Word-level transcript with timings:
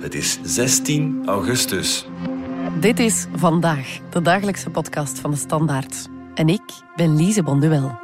Het 0.00 0.14
is 0.14 0.38
16 0.42 1.22
augustus. 1.26 2.06
Dit 2.80 2.98
is 2.98 3.26
Vandaag, 3.34 3.98
de 4.10 4.22
dagelijkse 4.22 4.70
podcast 4.70 5.18
van 5.18 5.30
de 5.30 5.36
Standaard. 5.36 6.08
En 6.34 6.48
ik 6.48 6.62
ben 6.96 7.16
Lise 7.16 7.42
Bonduel. 7.42 7.98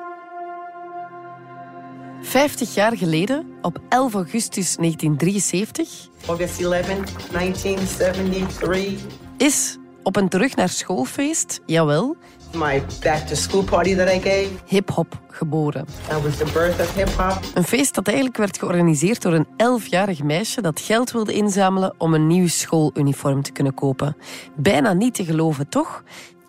50 2.22 2.74
jaar 2.74 2.96
geleden, 2.96 3.46
op 3.62 3.80
11 3.88 4.14
augustus 4.14 4.77
1973, 4.77 6.09
August 6.27 6.61
11, 6.61 6.86
1973. 7.30 9.00
is 9.36 9.78
op 10.07 10.16
een 10.16 10.29
terug 10.29 10.57
naar 10.57 10.68
schoolfeest, 10.68 11.61
jawel, 11.64 12.16
My 12.52 12.82
back 13.02 13.27
to 13.27 13.34
school 13.34 13.62
party 13.62 13.96
that 13.96 14.09
I 14.09 14.20
gave. 14.20 14.48
hip-hop 14.66 15.20
geboren. 15.30 15.86
That 16.09 16.23
was 16.23 16.36
the 16.36 16.45
birth 16.52 16.80
of 16.80 16.95
hip 16.95 17.09
hop. 17.09 17.41
Een 17.55 17.64
feest 17.64 17.95
dat 17.95 18.06
eigenlijk 18.06 18.37
werd 18.37 18.59
georganiseerd 18.59 19.23
door 19.23 19.32
een 19.32 19.46
11-jarig 19.46 20.23
meisje 20.23 20.61
dat 20.61 20.80
geld 20.80 21.11
wilde 21.11 21.32
inzamelen 21.32 21.95
om 21.98 22.15
een 22.15 22.27
nieuw 22.27 22.48
schooluniform 22.48 23.42
te 23.42 23.52
kunnen 23.52 23.74
kopen. 23.74 24.16
Bijna 24.56 24.92
niet 24.92 25.15
te 25.15 25.24
geloven, 25.24 25.69
toch? 25.69 26.02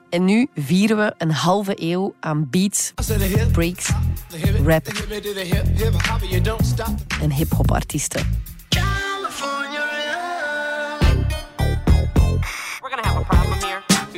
En 0.10 0.26
nu 0.26 0.48
vieren 0.56 0.98
we 0.98 1.14
een 1.18 1.32
halve 1.32 1.74
eeuw 1.76 2.14
aan 2.20 2.48
beats, 2.50 2.94
breaks, 3.52 3.92
rap 4.66 4.88
en 7.22 7.32
hip-hop 7.32 7.72
artiesten. 7.72 8.56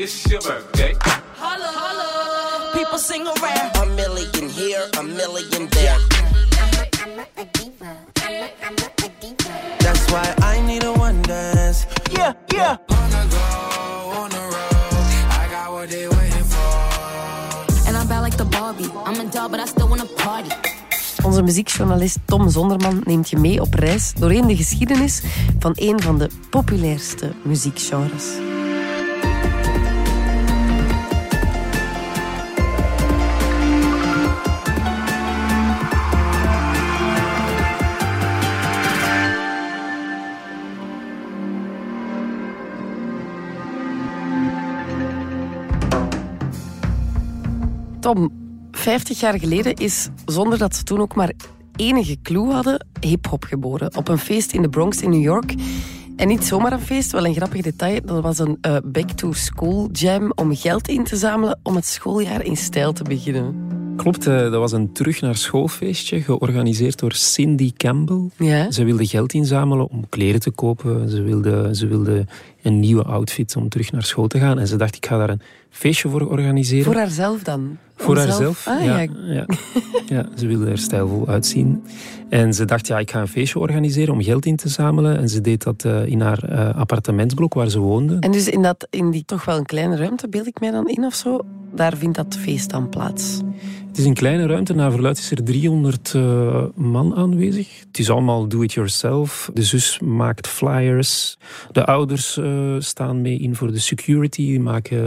It's 0.02 0.26
your 0.31 0.39
birthday. 0.39 0.95
People 2.73 2.98
sing 2.98 3.27
around. 3.27 3.76
A 3.76 3.85
million 3.99 4.48
here, 4.48 4.88
a 4.98 5.03
million 5.03 5.67
there. 5.71 5.98
That's 9.80 10.09
why 10.09 10.34
I 10.41 10.62
need 10.66 10.85
a 10.85 10.93
one 10.93 11.21
dance. 11.23 11.85
Yeah, 12.12 12.31
yeah. 12.54 12.77
And 17.85 17.98
I'm 17.98 18.07
bad 18.07 18.21
like 18.21 18.38
the 18.38 18.45
Barbie. 18.45 18.90
I'm 19.04 19.20
a 19.20 19.29
doll, 19.29 19.49
but 19.49 19.60
I 19.60 19.66
still 19.66 19.90
wanna 19.90 20.05
party. 20.05 20.51
Onze 21.23 21.41
muziekjournalist 21.41 22.18
Tom 22.26 22.49
Zonderman 22.49 23.01
neemt 23.04 23.29
je 23.29 23.38
mee 23.38 23.62
op 23.62 23.73
reis 23.73 24.13
doorheen 24.13 24.48
de 24.48 24.55
geschiedenis 24.55 25.21
van 25.60 25.71
een 25.76 26.01
van 26.01 26.18
de 26.18 26.29
populairste 26.49 27.32
muziekgenres. 27.43 28.48
Tom, 48.13 48.32
50 48.71 49.20
jaar 49.20 49.40
geleden 49.40 49.74
is, 49.74 50.10
zonder 50.26 50.57
dat 50.57 50.76
ze 50.76 50.84
toen 50.84 50.99
ook 50.99 51.15
maar 51.15 51.32
enige 51.76 52.18
clue 52.21 52.51
hadden, 52.51 52.88
hip-hop 52.99 53.43
geboren. 53.43 53.96
Op 53.96 54.07
een 54.07 54.18
feest 54.18 54.51
in 54.51 54.62
de 54.62 54.70
Bronx 54.70 55.01
in 55.01 55.10
New 55.10 55.21
York. 55.21 55.54
En 56.16 56.27
niet 56.27 56.46
zomaar 56.46 56.71
een 56.71 56.79
feest, 56.79 57.12
wel 57.12 57.26
een 57.26 57.34
grappig 57.34 57.62
detail. 57.62 57.99
Dat 58.05 58.24
was 58.24 58.40
een 58.40 58.57
eh, 58.62 58.77
back-to-school 58.84 59.90
jam 59.91 60.32
om 60.35 60.55
geld 60.55 60.88
in 60.88 61.04
te 61.04 61.16
zamelen 61.16 61.60
om 61.63 61.76
het 61.76 61.85
schooljaar 61.85 62.46
in 62.46 62.57
stijl 62.57 62.93
te 62.93 63.04
beginnen. 63.04 63.68
Klopt, 63.99 64.28
eh, 64.28 64.39
dat 64.39 64.53
was 64.53 64.72
een 64.72 64.91
terug 64.91 65.22
naar 65.22 65.35
schoolfeestje 65.35 66.22
georganiseerd 66.22 67.00
door 67.00 67.13
Cindy 67.13 67.72
Campbell. 67.78 68.29
Ja? 68.38 68.72
Ze 68.72 68.83
wilde 68.83 69.05
geld 69.05 69.33
inzamelen 69.33 69.89
om 69.89 70.09
kleren 70.09 70.39
te 70.39 70.51
kopen. 70.51 71.09
Ze 71.09 71.22
wilde, 71.22 71.75
ze 71.75 71.88
wilde 71.88 72.25
een 72.61 72.79
nieuwe 72.79 73.03
outfit 73.03 73.55
om 73.55 73.69
terug 73.69 73.91
naar 73.91 74.03
school 74.03 74.27
te 74.27 74.39
gaan. 74.39 74.59
En 74.59 74.67
ze 74.67 74.75
dacht, 74.75 74.95
ik 74.95 75.05
ga 75.05 75.17
daar 75.17 75.29
een 75.29 75.41
feestje 75.69 76.09
voor 76.09 76.29
organiseren. 76.29 76.85
Voor 76.85 76.95
haarzelf 76.95 77.43
dan? 77.43 77.77
Voor 77.95 78.17
haarzelf. 78.17 78.67
Ah, 78.67 78.83
ja, 78.83 78.99
ja. 78.99 79.09
ja. 79.25 79.45
ja, 80.07 80.25
ze 80.35 80.47
wilde 80.47 80.69
er 80.69 80.77
stijlvol 80.77 81.27
uitzien. 81.27 81.83
En 82.29 82.53
ze 82.53 82.65
dacht, 82.65 82.88
ja, 82.88 82.99
ik 82.99 83.11
ga 83.11 83.21
een 83.21 83.27
feestje 83.27 83.59
organiseren 83.59 84.13
om 84.13 84.21
geld 84.21 84.45
in 84.45 84.55
te 84.55 84.69
zamelen. 84.69 85.17
En 85.17 85.29
ze 85.29 85.41
deed 85.41 85.63
dat 85.63 85.85
eh, 85.85 86.05
in 86.05 86.21
haar 86.21 86.43
eh, 86.43 86.79
appartementsblok 86.79 87.53
waar 87.53 87.69
ze 87.69 87.79
woonde. 87.79 88.17
En 88.19 88.31
dus 88.31 88.47
in, 88.47 88.61
dat, 88.61 88.88
in 88.89 89.11
die 89.11 89.25
toch 89.25 89.45
wel 89.45 89.57
een 89.57 89.65
kleine 89.65 89.95
ruimte, 89.95 90.27
beeld 90.29 90.47
ik 90.47 90.59
mij 90.59 90.71
dan 90.71 90.88
in 90.89 91.05
of 91.05 91.13
zo, 91.13 91.39
daar 91.75 91.97
vindt 91.97 92.15
dat 92.15 92.38
feest 92.39 92.69
dan 92.69 92.89
plaats. 92.89 93.41
Het 93.89 93.97
is 93.97 94.05
een 94.05 94.13
kleine 94.13 94.45
ruimte. 94.45 94.73
Naar 94.73 94.91
verluid 94.91 95.17
is 95.17 95.31
er 95.31 95.44
300 95.44 96.13
eh, 96.16 96.63
man 96.75 97.16
aanwezig. 97.16 97.79
Het 97.88 98.00
is 98.00 98.09
allemaal 98.09 98.47
do-it-yourself. 98.47 99.51
De 99.53 99.63
zus 99.63 100.00
maakt 100.00 100.47
flyers. 100.47 101.38
De 101.72 101.85
ouders 101.85 102.38
eh, 102.38 102.75
staan 102.79 103.22
mee 103.22 103.39
in 103.39 103.55
voor 103.55 103.72
de 103.72 103.79
security. 103.79 104.45
Die 104.45 104.59
maken 104.59 104.97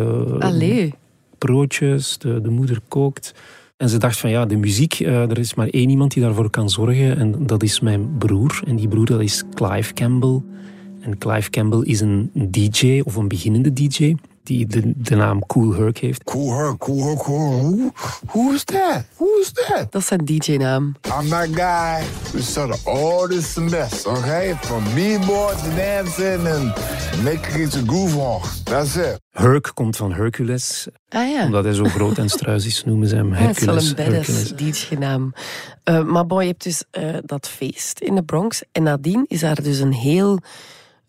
eh, 0.41 0.93
broodjes. 1.39 2.19
De, 2.19 2.41
de 2.41 2.51
moeder 2.51 2.79
kookt. 2.89 3.35
En 3.77 3.89
ze 3.89 3.99
dacht 3.99 4.19
van 4.19 4.31
ja, 4.31 4.47
de 4.47 4.57
muziek, 4.57 4.99
er 5.01 5.39
is 5.39 5.55
maar 5.55 5.69
één 5.69 5.91
iemand 5.91 6.13
die 6.13 6.23
daarvoor 6.23 6.51
kan 6.51 6.71
zorgen. 6.71 7.19
En 7.19 7.47
dat 7.47 7.63
is 7.63 7.81
mijn 7.81 8.19
broer. 8.19 8.63
En 8.67 8.77
die 8.77 8.89
broer 8.89 9.07
dat 9.07 9.21
is 9.21 9.43
Clive 9.55 9.93
Campbell. 9.93 10.41
En 11.01 11.19
Clive 11.19 11.51
Campbell 11.51 11.81
is 11.83 12.01
een 12.01 12.31
DJ 12.35 13.01
of 13.05 13.17
een 13.17 13.29
beginnende 13.29 13.73
DJ. 13.73 14.15
Die 14.45 14.67
de, 14.67 14.93
de 14.97 15.15
naam 15.15 15.47
Cool 15.47 15.73
Herc 15.75 15.99
heeft. 15.99 16.25
Cool 16.25 16.57
her, 16.57 16.77
cool 16.79 17.05
her, 17.07 17.17
cool. 17.17 17.61
Who, 17.61 17.91
who's 18.27 18.65
that? 18.65 19.05
Who's 19.17 19.53
that? 19.53 19.87
Dat 19.93 20.01
is 20.01 20.07
zijn 20.07 20.25
DJ-naam. 20.25 20.95
I'm 21.21 21.29
that 21.29 21.49
guy 21.55 22.05
who 22.33 22.41
saw 22.41 22.71
the 22.73 22.91
oldest 22.91 23.57
mess, 23.61 24.07
okay? 24.07 24.55
From 24.61 24.83
b-boy 24.85 25.53
to 25.63 25.71
dancing 25.77 26.47
and 26.47 26.73
making 27.25 27.63
it 27.67 27.75
a 27.77 27.83
groove 27.87 28.17
on. 28.19 28.41
That's 28.65 28.97
it. 28.97 29.21
Herc 29.31 29.71
komt 29.75 29.97
van 29.97 30.13
Hercules. 30.13 30.87
Ah 31.09 31.29
ja. 31.29 31.45
Omdat 31.45 31.65
hij 31.65 31.73
zo 31.75 31.85
groot 31.85 32.19
en 32.19 32.29
struis 32.29 32.67
is, 32.67 32.85
noemen 32.85 33.09
ze 33.09 33.17
hem 33.17 33.35
Ja, 33.35 33.41
het 33.41 33.57
is 33.59 33.65
wel 33.65 33.75
Hercules. 33.75 34.07
een 34.07 34.13
badass 34.13 34.27
Hercules. 34.51 34.89
DJ-naam. 34.89 35.33
Eh, 35.85 36.03
maar 36.05 36.27
boy, 36.27 36.41
je 36.43 36.49
hebt 36.49 36.63
dus 36.63 36.85
eh, 36.91 37.17
dat 37.25 37.49
feest 37.49 37.99
in 38.01 38.15
de 38.15 38.23
Bronx. 38.23 38.63
En 38.73 38.83
nadien 38.83 39.25
is 39.29 39.41
daar 39.41 39.63
dus 39.63 39.79
een 39.79 39.93
heel 39.93 40.39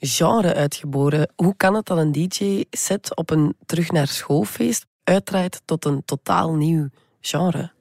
genre 0.06 0.54
uitgeboren. 0.54 1.30
Hoe 1.36 1.54
kan 1.58 1.76
het 1.76 1.86
dat 1.86 1.98
een 1.98 2.12
DJ-set 2.12 3.16
op 3.16 3.30
een 3.30 3.56
terug 3.66 3.92
naar 3.92 4.08
schoolfeest 4.08 4.86
uitdraait 5.04 5.62
tot 5.66 5.86
een 5.86 6.02
totaal 6.06 6.54
nieuw 6.54 6.88
genre? 7.22 7.72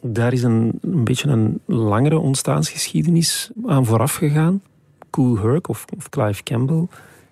Daar 0.00 0.32
is 0.32 0.42
een, 0.42 0.78
een 0.80 1.04
beetje 1.04 1.28
een 1.28 1.60
langere 1.66 2.18
ontstaansgeschiedenis 2.18 3.50
aan 3.66 3.86
vooraf 3.86 4.14
gegaan. 4.14 4.62
Cool 5.10 5.38
Herc, 5.38 5.68
of, 5.68 5.84
of 5.96 6.08
Clive 6.08 6.42
Campbell, 6.42 6.86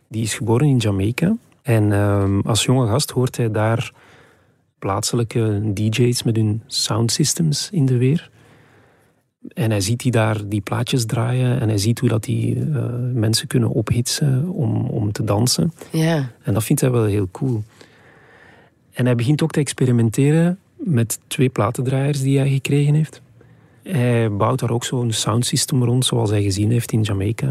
die 0.09 0.23
is 0.23 0.35
geboren 0.35 0.67
in 0.67 0.77
Jamaica. 0.77 1.37
En 1.63 1.93
ehm, 1.93 2.41
als 2.41 2.65
jonge 2.65 2.87
gast 2.87 3.11
hoort 3.11 3.37
hij 3.37 3.51
daar 3.51 3.93
plaatselijke 4.79 5.61
DJ's 5.75 6.23
met 6.23 6.37
hun 6.37 6.63
soundsystems 6.67 7.71
in 7.71 7.87
de 7.87 7.97
weer. 7.97 8.31
En 9.49 9.71
hij 9.71 9.81
ziet 9.81 10.01
die 10.01 10.11
daar 10.11 10.49
die 10.49 10.61
plaatjes 10.61 11.07
draaien 11.07 11.61
en 11.61 11.69
hij 11.69 11.79
ziet 11.79 11.99
hoe 11.99 12.09
dat 12.09 12.25
die 12.25 12.57
eh, 12.57 12.85
mensen 13.13 13.47
kunnen 13.47 13.69
ophitsen 13.69 14.49
om, 14.49 14.87
om 14.87 15.13
te 15.13 15.25
dansen. 15.25 15.73
Ja. 15.91 16.31
En 16.43 16.55
dat 16.55 16.65
vindt 16.65 16.81
hij 16.81 16.91
wel 16.91 17.05
heel 17.05 17.29
cool. 17.31 17.63
En 18.93 19.07
hij 19.07 19.15
begint 19.15 19.43
ook 19.43 19.51
te 19.51 19.61
experimenteren 19.61 20.59
met 20.77 21.19
twee 21.27 21.49
platendraaiers 21.49 22.23
die 22.23 22.39
hij 22.39 22.51
gekregen 22.51 22.95
heeft. 22.95 23.23
Hij 23.83 24.33
bouwt 24.33 24.59
daar 24.59 24.71
ook 24.71 24.85
zo'n 24.85 25.13
soundsystem 25.13 25.85
rond, 25.85 26.05
zoals 26.05 26.31
hij 26.31 26.43
gezien 26.43 26.71
heeft 26.71 26.93
in 26.93 27.03
Jamaica. 27.03 27.47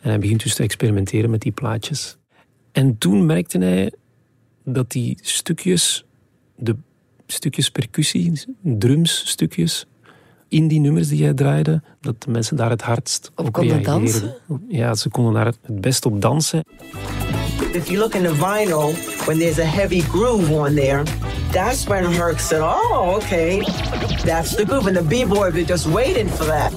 En 0.00 0.08
hij 0.10 0.18
begint 0.18 0.42
dus 0.42 0.54
te 0.54 0.62
experimenteren 0.62 1.30
met 1.30 1.40
die 1.40 1.52
plaatjes. 1.52 2.16
En 2.72 2.98
toen 2.98 3.26
merkte 3.26 3.58
hij 3.58 3.92
dat 4.64 4.90
die 4.90 5.18
stukjes, 5.22 6.04
de 6.56 6.76
stukjes 7.26 7.70
percussie, 7.70 8.32
drumsstukjes, 8.62 9.86
in 10.48 10.68
die 10.68 10.80
nummers 10.80 11.08
die 11.08 11.24
hij 11.24 11.34
draaide, 11.34 11.82
dat 12.00 12.22
de 12.22 12.30
mensen 12.30 12.56
daar 12.56 12.70
het 12.70 12.82
hardst 12.82 13.30
Op 13.34 13.46
op, 13.46 13.52
konden 13.52 13.82
reageerden. 13.82 14.34
Ja, 14.68 14.94
ze 14.94 15.08
konden 15.08 15.32
daar 15.32 15.46
het 15.46 15.58
best 15.80 16.06
op 16.06 16.20
dansen. 16.20 16.64
If 17.72 17.88
you 17.88 17.98
look 17.98 18.14
in 18.14 18.22
the 18.22 18.34
vinyl, 18.34 18.92
when 19.24 19.38
there's 19.38 19.58
a 19.58 19.64
heavy 19.64 20.00
groove 20.00 20.52
on 20.52 20.74
there, 20.74 21.02
that's 21.52 21.84
when 21.84 22.12
Herc 22.12 22.38
said, 22.38 22.60
oh, 22.60 23.14
okay, 23.14 23.58
that's 24.24 24.54
the 24.54 24.64
groove. 24.66 24.86
And 24.86 24.96
the 24.96 25.24
b-boy 25.24 25.50
were 25.50 25.64
just 25.64 25.86
waiting 25.86 26.28
for 26.28 26.46
that. 26.46 26.72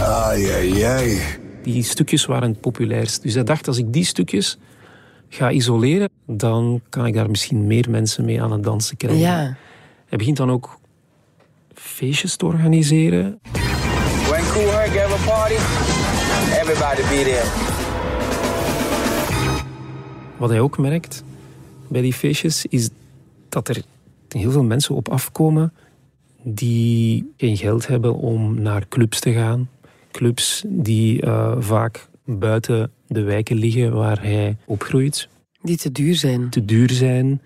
Ay, 0.00 0.52
ay, 0.52 0.84
ay. 0.84 1.20
Die 1.62 1.82
stukjes 1.82 2.26
waren 2.26 2.48
het 2.48 2.60
populairst. 2.60 3.22
Dus 3.22 3.34
hij 3.34 3.44
dacht, 3.44 3.68
als 3.68 3.78
ik 3.78 3.92
die 3.92 4.04
stukjes 4.04 4.58
ga 5.28 5.50
isoleren, 5.50 6.08
dan 6.26 6.80
kan 6.88 7.06
ik 7.06 7.14
daar 7.14 7.30
misschien 7.30 7.66
meer 7.66 7.90
mensen 7.90 8.24
mee 8.24 8.42
aan 8.42 8.52
het 8.52 8.62
dansen 8.62 8.96
krijgen. 8.96 9.20
Ja. 9.20 9.56
Hij 10.06 10.18
begint 10.18 10.36
dan 10.36 10.50
ook 10.50 10.79
feestjes 11.80 12.36
te 12.36 12.46
organiseren. 12.46 13.40
When 14.28 14.44
Cool 14.52 14.70
Herc 14.70 14.96
have 14.96 15.12
a 15.12 15.24
party, 15.26 15.54
everybody 16.60 17.02
be 17.02 17.22
there. 17.24 17.48
Wat 20.36 20.50
hij 20.50 20.60
ook 20.60 20.78
merkt 20.78 21.24
bij 21.88 22.00
die 22.00 22.12
feestjes, 22.12 22.66
is 22.66 22.88
dat 23.48 23.68
er 23.68 23.82
heel 24.28 24.50
veel 24.50 24.64
mensen 24.64 24.94
op 24.94 25.08
afkomen 25.08 25.72
die 26.42 27.32
geen 27.36 27.56
geld 27.56 27.86
hebben 27.86 28.14
om 28.14 28.60
naar 28.60 28.88
clubs 28.88 29.20
te 29.20 29.32
gaan. 29.32 29.68
Clubs 30.10 30.64
die 30.66 31.22
eh, 31.22 31.56
vaak 31.58 32.08
buiten 32.24 32.90
de 33.06 33.22
wijken 33.22 33.56
liggen 33.56 33.92
waar 33.92 34.22
hij 34.22 34.56
opgroeit. 34.64 35.28
Die 35.62 35.76
te 35.76 35.92
duur 35.92 36.14
zijn. 36.14 36.50
Te 36.50 36.64
duur 36.64 36.90
zijn. 36.90 37.42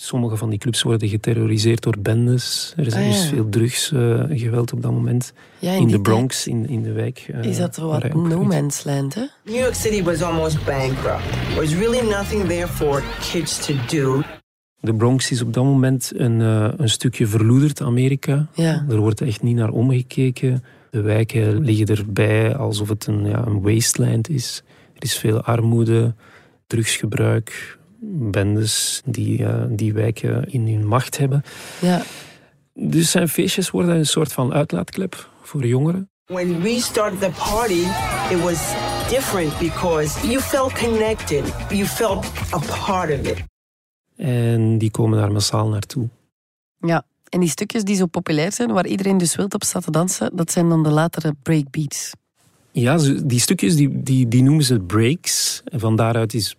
Sommige 0.00 0.36
van 0.36 0.50
die 0.50 0.58
clubs 0.58 0.82
worden 0.82 1.08
geterroriseerd 1.08 1.82
door 1.82 1.94
bendes. 2.00 2.72
Er 2.76 2.86
is 2.86 2.94
Ah, 2.94 3.00
ja. 3.00 3.08
dus 3.08 3.28
veel 3.28 3.48
drugsgeweld 3.48 4.72
op 4.72 4.82
dat 4.82 4.92
moment. 4.92 5.32
Ja, 5.58 5.72
in 5.72 5.86
de 5.88 6.00
Bronx, 6.00 6.46
in, 6.46 6.68
in 6.68 6.82
de 6.82 6.92
wijk. 6.92 7.28
eh, 7.32 7.42
Is 7.44 7.56
dat 7.56 7.76
waar 7.76 8.00
wat 8.12 8.14
no 8.14 8.44
man's 8.44 8.84
land, 8.84 9.14
hè? 9.14 9.24
New 9.44 9.56
York 9.56 9.74
City 9.74 10.02
was 10.02 10.22
almost 10.22 10.64
bankrupt. 10.64 11.22
There 11.48 11.60
was 11.60 11.74
really 11.74 12.08
nothing 12.08 12.44
there 12.48 12.68
for 12.68 13.02
kids 13.32 13.66
to 13.66 13.74
do. 13.86 14.22
De 14.80 14.94
Bronx 14.94 15.30
is 15.30 15.42
op 15.42 15.52
dat 15.54 15.64
moment 15.64 16.12
een, 16.14 16.40
eh, 16.40 16.68
een 16.76 16.88
stukje 16.88 17.26
verloederd 17.26 17.80
Amerika. 17.82 18.46
Ja. 18.54 18.84
Er 18.88 18.96
wordt 18.98 19.20
echt 19.20 19.42
niet 19.42 19.56
naar 19.56 19.70
omgekeken. 19.70 20.64
De 20.90 21.00
wijken 21.00 21.60
liggen 21.60 21.86
erbij 21.86 22.56
alsof 22.56 22.88
het 22.88 23.06
een, 23.06 23.24
ja, 23.26 23.46
een 23.46 23.60
wasteland 23.60 24.28
is. 24.28 24.62
Er 24.94 25.02
is 25.02 25.16
veel 25.18 25.42
armoede, 25.42 26.14
drugsgebruik, 26.66 27.77
bendes 28.00 29.02
die 29.04 29.44
eh, 29.44 29.64
die 29.68 29.92
wijken 29.92 30.52
in 30.52 30.68
hun 30.68 30.86
macht 30.86 31.18
hebben. 31.18 31.42
Ja. 31.80 32.02
Dus 32.74 33.10
zijn 33.10 33.28
feestjes 33.28 33.70
worden 33.70 33.96
een 33.96 34.06
soort 34.06 34.32
van 34.32 34.52
uitlaatklep 34.52 35.28
voor 35.42 35.66
jongeren. 35.66 36.10
When 36.24 36.60
we 36.60 36.80
started 36.80 37.20
the 37.20 37.30
party, 37.50 37.84
it 38.34 38.42
was 38.42 38.74
different 39.10 39.58
because 39.58 40.26
you 40.26 40.40
felt 40.40 40.72
connected. 40.72 41.54
You 41.70 41.84
felt 41.86 42.26
a 42.52 42.58
part 42.86 43.20
of 43.20 43.26
it. 43.26 43.44
En 44.16 44.78
die 44.78 44.90
komen 44.90 45.18
daar 45.18 45.32
massaal 45.32 45.68
naartoe. 45.68 46.08
Ja. 46.76 47.04
En 47.28 47.40
die 47.40 47.48
stukjes 47.48 47.84
die 47.84 47.96
zo 47.96 48.06
populair 48.06 48.52
zijn, 48.52 48.72
waar 48.72 48.86
iedereen 48.86 49.18
dus 49.18 49.36
wild 49.36 49.54
op 49.54 49.64
staat 49.64 49.84
te 49.84 49.90
dansen, 49.90 50.36
dat 50.36 50.52
zijn 50.52 50.68
dan 50.68 50.82
de 50.82 50.90
latere 50.90 51.34
breakbeats. 51.42 52.12
Ja, 52.70 52.98
die 53.24 53.40
stukjes 53.40 53.76
die, 53.76 54.02
die, 54.02 54.28
die 54.28 54.42
noemen 54.42 54.64
ze 54.64 54.80
breaks. 54.80 55.62
En 55.64 55.80
van 55.80 55.96
daaruit 55.96 56.34
is, 56.34 56.56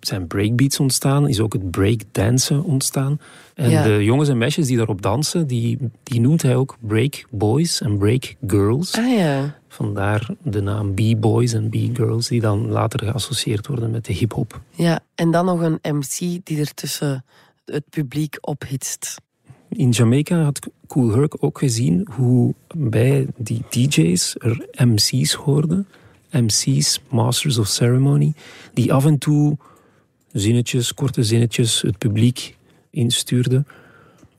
zijn 0.00 0.26
breakbeats 0.26 0.80
ontstaan, 0.80 1.28
is 1.28 1.40
ook 1.40 1.52
het 1.52 1.70
breakdansen 1.70 2.62
ontstaan. 2.64 3.20
En 3.54 3.70
Ja. 3.70 3.82
de 3.82 4.04
jongens 4.04 4.28
en 4.28 4.38
meisjes 4.38 4.66
die 4.66 4.76
daarop 4.76 5.02
dansen, 5.02 5.46
die, 5.46 5.78
die 6.02 6.20
noemt 6.20 6.42
hij 6.42 6.56
ook 6.56 6.76
break 6.80 7.24
boys 7.30 7.80
en 7.80 7.98
break 7.98 8.34
girls. 8.46 8.94
Ah 8.94 9.16
ja. 9.16 9.58
Vandaar 9.68 10.28
de 10.42 10.60
naam 10.62 10.94
B-boys 10.94 11.52
en 11.52 11.68
B-girls, 11.68 12.28
die 12.28 12.40
dan 12.40 12.68
later 12.68 13.04
geassocieerd 13.06 13.66
worden 13.66 13.90
met 13.90 14.04
de 14.04 14.12
hip-hop. 14.12 14.60
Ja, 14.70 15.00
en 15.14 15.30
dan 15.30 15.44
nog 15.44 15.60
een 15.60 15.78
MC 15.82 16.40
die 16.44 16.60
er 16.60 16.74
tussen 16.74 17.24
het 17.64 17.84
publiek 17.90 18.38
ophitst. 18.40 19.16
In 19.68 19.90
Jamaica 19.90 20.42
had 20.42 20.70
Cool 20.86 21.14
Herc 21.14 21.36
ook 21.40 21.58
gezien 21.58 22.08
hoe 22.16 22.54
bij 22.76 23.26
die 23.36 23.62
DJ's 23.70 24.34
er 24.38 24.66
MC's 24.86 25.32
hoorden. 25.32 25.86
MC's, 26.30 27.00
Masters 27.08 27.58
of 27.58 27.66
Ceremony, 27.66 28.32
die 28.74 28.92
af 28.92 29.04
en 29.04 29.18
toe 29.18 29.56
zinnetjes, 30.32 30.94
korte 30.94 31.24
zinnetjes, 31.24 31.82
het 31.82 31.98
publiek 31.98 32.56
instuurden 32.90 33.66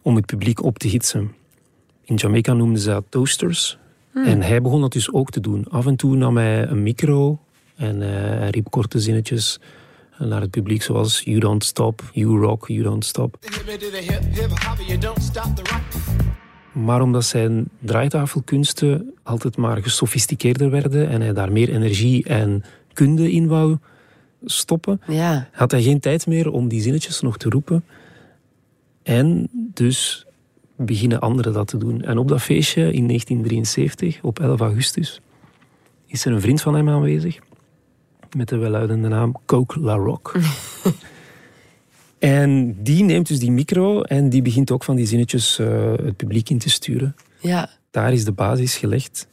om 0.02 0.16
het 0.16 0.26
publiek 0.26 0.64
op 0.64 0.80
te 0.80 0.88
hitsen. 0.88 1.32
In 2.06 2.16
Jamaica 2.16 2.54
noemden 2.54 2.82
ze 2.82 2.90
dat 2.90 3.06
toasters. 3.10 3.78
En 4.14 4.42
hij 4.42 4.62
begon 4.62 4.82
dat 4.82 4.92
dus 4.92 5.14
ook 5.14 5.30
te 5.30 5.40
doen. 5.40 5.66
Af 5.70 5.86
en 5.86 5.96
toe 5.96 6.16
nam 6.16 6.38
hij 6.38 6.68
een 6.68 6.84
micro 6.84 7.40
en 7.76 8.02
eh, 8.02 8.10
hij 8.40 8.50
riep 8.50 8.70
korte 8.70 9.00
zinnetjes 9.00 9.60
naar 10.18 10.42
het 10.42 10.52
publiek 10.52 10.82
zoals 10.82 11.22
You 11.24 11.40
don't 11.40 11.64
stop, 11.64 12.10
you 12.14 12.40
rock, 12.40 12.68
you 12.68 12.84
don't 12.84 13.06
stop. 13.06 13.38
Maar 16.72 17.02
omdat 17.02 17.26
zijn 17.26 17.70
draaitafelkunsten 17.80 19.14
altijd 19.24 19.58
maar 19.58 19.84
gesofisticeerder 19.84 20.70
werden 20.70 21.10
en 21.10 21.22
hij 21.22 21.34
daar 21.34 21.52
meer 21.52 21.70
energie 21.70 22.24
en 22.24 22.64
kunde 22.94 23.32
in 23.32 23.48
wou 23.48 23.78
stoppen, 24.46 25.02
Ja. 25.08 25.50
had 25.52 25.72
hij 25.72 25.82
geen 25.82 26.00
tijd 26.00 26.28
meer 26.28 26.52
om 26.52 26.68
die 26.68 26.82
zinnetjes 26.82 27.22
nog 27.22 27.38
te 27.38 27.50
roepen. 27.50 27.84
En 29.04 29.50
dus 29.54 30.26
beginnen 30.76 31.20
anderen 31.20 31.54
dat 31.54 31.68
te 31.68 31.78
doen. 31.78 32.02
En 32.02 32.18
op 32.18 32.28
dat 32.28 32.42
feestje 32.42 32.82
in 32.82 33.08
1973, 33.08 34.20
op 34.22 34.40
11 34.40 34.60
augustus, 34.60 35.22
is 36.08 36.26
er 36.26 36.32
een 36.32 36.42
vriend 36.42 36.62
van 36.62 36.76
hem 36.76 36.90
aanwezig 36.90 37.40
met 38.38 38.50
de 38.50 38.58
welluidende 38.58 39.08
naam 39.08 39.36
Coke 39.46 39.80
La 39.80 39.96
Rock. 39.96 40.36
en 42.20 42.76
die 42.84 43.04
neemt 43.04 43.28
dus 43.28 43.40
die 43.40 43.52
micro 43.52 44.02
en 44.02 44.30
die 44.30 44.42
begint 44.42 44.72
ook 44.72 44.84
van 44.84 44.96
die 44.96 45.06
zinnetjes 45.06 45.60
eh, 45.60 45.92
het 45.92 46.16
publiek 46.16 46.50
in 46.50 46.58
te 46.58 46.70
sturen. 46.70 47.16
Ja. 47.40 47.70
Daar 47.92 48.14
is 48.14 48.26
de 48.26 48.32
basis 48.32 48.78
gelegd 48.78 49.28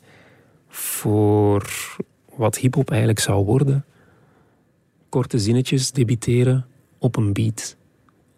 voor 0.68 1.70
wat 2.34 2.58
hip-hop 2.58 2.90
eigenlijk 2.90 3.20
zou 3.20 3.44
worden. 3.44 3.84
Korte 5.08 5.38
zinnetjes 5.38 5.92
debiteren 5.92 6.66
op 6.98 7.16
een 7.16 7.32
beat, 7.32 7.76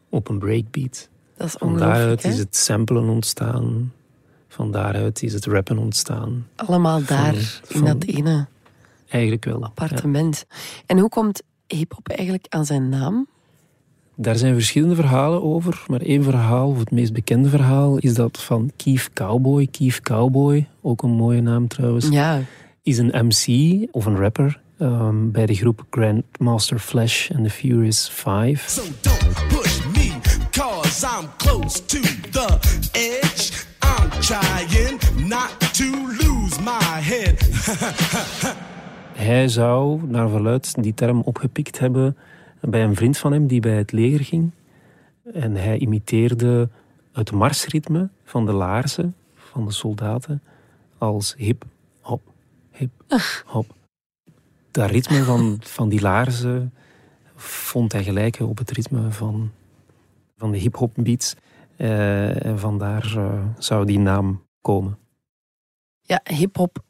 op 0.08 0.28
een 0.28 0.38
breakbeat. 0.38 1.08
Dat 1.36 1.46
is 1.46 1.52
Van 1.58 1.78
daaruit 1.78 2.22
hè? 2.22 2.28
is 2.28 2.38
het 2.38 2.56
samplen 2.56 3.08
ontstaan. 3.08 3.92
Van 4.48 4.70
daaruit 4.70 5.22
is 5.22 5.32
het 5.32 5.44
rappen 5.46 5.78
ontstaan. 5.78 6.46
Allemaal 6.56 7.04
daar, 7.04 7.34
van- 7.64 7.80
in 7.80 7.84
dat 7.84 8.04
ene 8.04 8.46
Eigenlijk 9.08 9.44
wel. 9.44 9.58
ja. 9.60 9.64
appartement. 9.66 10.44
En 10.86 10.98
hoe 10.98 11.08
komt 11.08 11.42
hip-hop 11.66 12.08
eigenlijk 12.08 12.46
aan 12.48 12.64
zijn 12.66 12.88
naam? 12.88 13.26
Daar 14.14 14.36
zijn 14.36 14.54
verschillende 14.54 14.94
verhalen 14.94 15.42
over, 15.42 15.84
maar 15.86 16.00
één 16.00 16.22
verhaal, 16.22 16.68
of 16.68 16.78
het 16.78 16.90
meest 16.90 17.12
bekende 17.12 17.48
verhaal, 17.48 17.96
is 17.98 18.14
dat 18.14 18.40
van 18.42 18.70
Keef 18.76 19.10
Cowboy. 19.12 19.66
Keef 19.66 20.00
Cowboy, 20.00 20.68
ook 20.80 21.02
een 21.02 21.10
mooie 21.10 21.40
naam 21.40 21.68
trouwens, 21.68 22.08
Ja. 22.08 22.40
is 22.82 22.98
een 22.98 23.26
MC 23.26 23.46
of 23.90 24.06
een 24.06 24.16
rapper 24.16 24.60
ehm, 24.80 25.30
bij 25.30 25.46
de 25.46 25.54
groep 25.54 25.86
Grandmaster 25.90 26.78
Flash 26.78 27.30
and 27.30 27.44
the 27.44 27.50
Furious 27.50 28.08
Five. 28.08 28.70
So 28.70 28.82
don't 29.00 29.48
push 29.48 29.84
me, 29.84 30.18
cause 30.50 31.06
I'm 31.06 31.28
close 31.36 31.84
to 31.84 32.00
the 32.30 32.58
edge. 32.92 33.64
I'm 33.82 34.10
trying 34.20 35.28
not 35.28 35.74
to 35.74 35.84
lose 36.18 36.60
my 36.62 37.00
head. 37.02 37.48
Hij 39.12 39.48
zou, 39.48 40.00
naar 40.06 40.28
verluid, 40.28 40.82
die 40.82 40.94
term 40.94 41.20
opgepikt 41.20 41.78
hebben 41.78 42.16
bij 42.60 42.84
een 42.84 42.96
vriend 42.96 43.18
van 43.18 43.32
hem 43.32 43.46
die 43.46 43.60
bij 43.60 43.76
het 43.76 43.92
leger 43.92 44.24
ging. 44.24 44.50
En 45.32 45.56
hij 45.56 45.78
imiteerde 45.78 46.68
het 47.12 47.32
marsritme 47.32 48.08
van 48.24 48.46
de 48.46 48.52
laarzen 48.52 49.14
van 49.34 49.64
de 49.66 49.72
soldaten 49.72 50.42
als 50.98 51.34
hip, 51.36 51.64
hop, 52.00 52.22
hip, 52.70 52.90
hop. 53.44 53.78
Dat 54.70 54.90
ritme 54.90 55.22
van, 55.22 55.58
van 55.60 55.88
die 55.88 56.00
laarzen 56.00 56.74
vond 57.36 57.92
hij 57.92 58.04
gelijken 58.04 58.48
op 58.48 58.58
het 58.58 58.70
ritme 58.70 59.10
van, 59.10 59.50
van 60.36 60.50
de 60.50 60.58
hip-hop 60.58 60.92
beats. 60.94 61.34
Eh, 61.76 62.44
en 62.44 62.58
vandaar 62.58 63.16
eh, 63.16 63.44
zou 63.58 63.86
die 63.86 63.98
naam 63.98 64.46
komen. 64.60 64.98
Ja, 66.02 66.20
hip-hop 66.24 66.84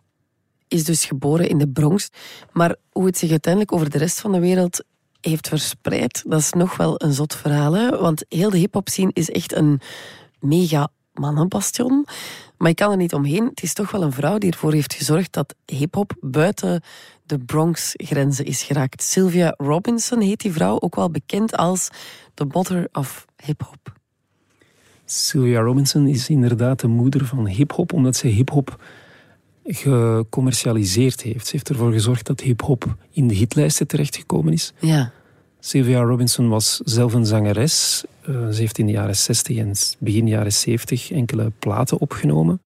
is 0.68 0.84
dus 0.84 1.04
geboren 1.04 1.48
in 1.48 1.58
de 1.58 1.68
Bronx. 1.68 2.08
Maar 2.52 2.76
hoe 2.92 3.06
het 3.06 3.18
zich 3.18 3.30
uiteindelijk 3.30 3.72
over 3.72 3.90
de 3.90 3.98
rest 3.98 4.20
van 4.20 4.32
de 4.32 4.40
wereld 4.40 4.84
heeft 5.20 5.48
verspreid, 5.48 6.22
dat 6.26 6.40
is 6.40 6.52
nog 6.52 6.76
wel 6.76 6.94
een 7.02 7.12
zot 7.12 7.34
verhaal. 7.34 7.72
Hè? 7.72 7.98
Want 7.98 8.24
heel 8.28 8.50
de 8.50 8.58
hip-hop 8.58 8.88
scene 8.88 9.10
is 9.12 9.30
echt 9.30 9.54
een 9.54 9.80
mega 10.40 10.88
mannenbastion. 11.12 12.06
Maar 12.56 12.68
je 12.68 12.74
kan 12.74 12.90
er 12.90 12.96
niet 12.96 13.14
omheen. 13.14 13.44
Het 13.44 13.62
is 13.62 13.72
toch 13.72 13.90
wel 13.90 14.02
een 14.02 14.12
vrouw 14.12 14.38
die 14.38 14.50
ervoor 14.50 14.72
heeft 14.72 14.94
gezorgd 14.94 15.32
dat 15.32 15.54
hip-hop 15.66 16.12
buiten 16.20 16.82
de 17.30 17.38
Bronx-grenzen 17.38 18.44
is 18.44 18.62
geraakt. 18.62 19.02
Sylvia 19.02 19.54
Robinson 19.56 20.20
heet 20.20 20.40
die 20.40 20.52
vrouw, 20.52 20.80
ook 20.80 20.94
wel 20.94 21.10
bekend 21.10 21.56
als 21.56 21.88
the 22.34 22.44
mother 22.44 22.88
of 22.92 23.26
hip-hop. 23.44 23.92
Sylvia 25.04 25.60
Robinson 25.60 26.06
is 26.06 26.28
inderdaad 26.28 26.80
de 26.80 26.86
moeder 26.86 27.26
van 27.26 27.46
hip-hop, 27.46 27.92
omdat 27.92 28.16
zij 28.16 28.30
hip-hop 28.30 28.84
gecommercialiseerd 29.64 31.22
heeft. 31.22 31.46
Ze 31.46 31.52
heeft 31.52 31.68
ervoor 31.68 31.92
gezorgd 31.92 32.26
dat 32.26 32.40
hip-hop 32.40 32.96
in 33.10 33.28
de 33.28 33.34
hitlijsten 33.34 33.86
terechtgekomen 33.86 34.52
is. 34.52 34.72
Ja. 34.78 35.12
Sylvia 35.60 36.00
Robinson 36.00 36.48
was 36.48 36.80
zelf 36.84 37.12
een 37.12 37.26
zangeres. 37.26 38.04
Eh, 38.22 38.48
ze 38.48 38.60
heeft 38.60 38.78
in 38.78 38.86
de 38.86 38.92
jaren 38.92 39.16
60 39.16 39.56
en 39.56 39.72
begin 39.98 40.28
jaren 40.28 40.52
70 40.52 41.10
enkele 41.10 41.52
platen 41.58 41.98
opgenomen. 41.98 42.60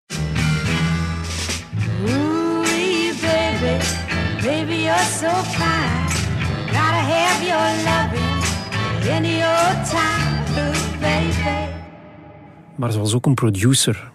So 5.24 5.30
fine. 5.30 6.06
Gotta 6.76 7.02
have 7.14 7.40
your 7.50 7.68
loving 7.88 8.42
in 9.16 9.36
your 9.38 9.66
time, 9.94 10.44
ooh, 10.58 11.00
baby. 11.00 11.72
Maar 12.74 12.92
ze 12.92 12.98
was 12.98 13.14
ook 13.14 13.26
een 13.26 13.34
producer. 13.34 14.12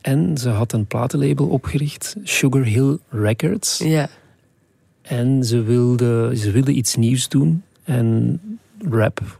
En 0.00 0.38
ze 0.38 0.48
had 0.48 0.72
een 0.72 0.86
platenlabel 0.86 1.46
opgericht, 1.46 2.16
Sugar 2.22 2.64
Hill 2.64 2.98
Records. 3.08 3.78
Ja. 3.78 4.08
En 5.02 5.44
ze 5.44 5.62
wilde, 5.62 6.36
ze 6.36 6.50
wilde 6.50 6.72
iets 6.72 6.96
nieuws 6.96 7.28
doen. 7.28 7.62
En 7.84 8.40
rap 8.88 9.38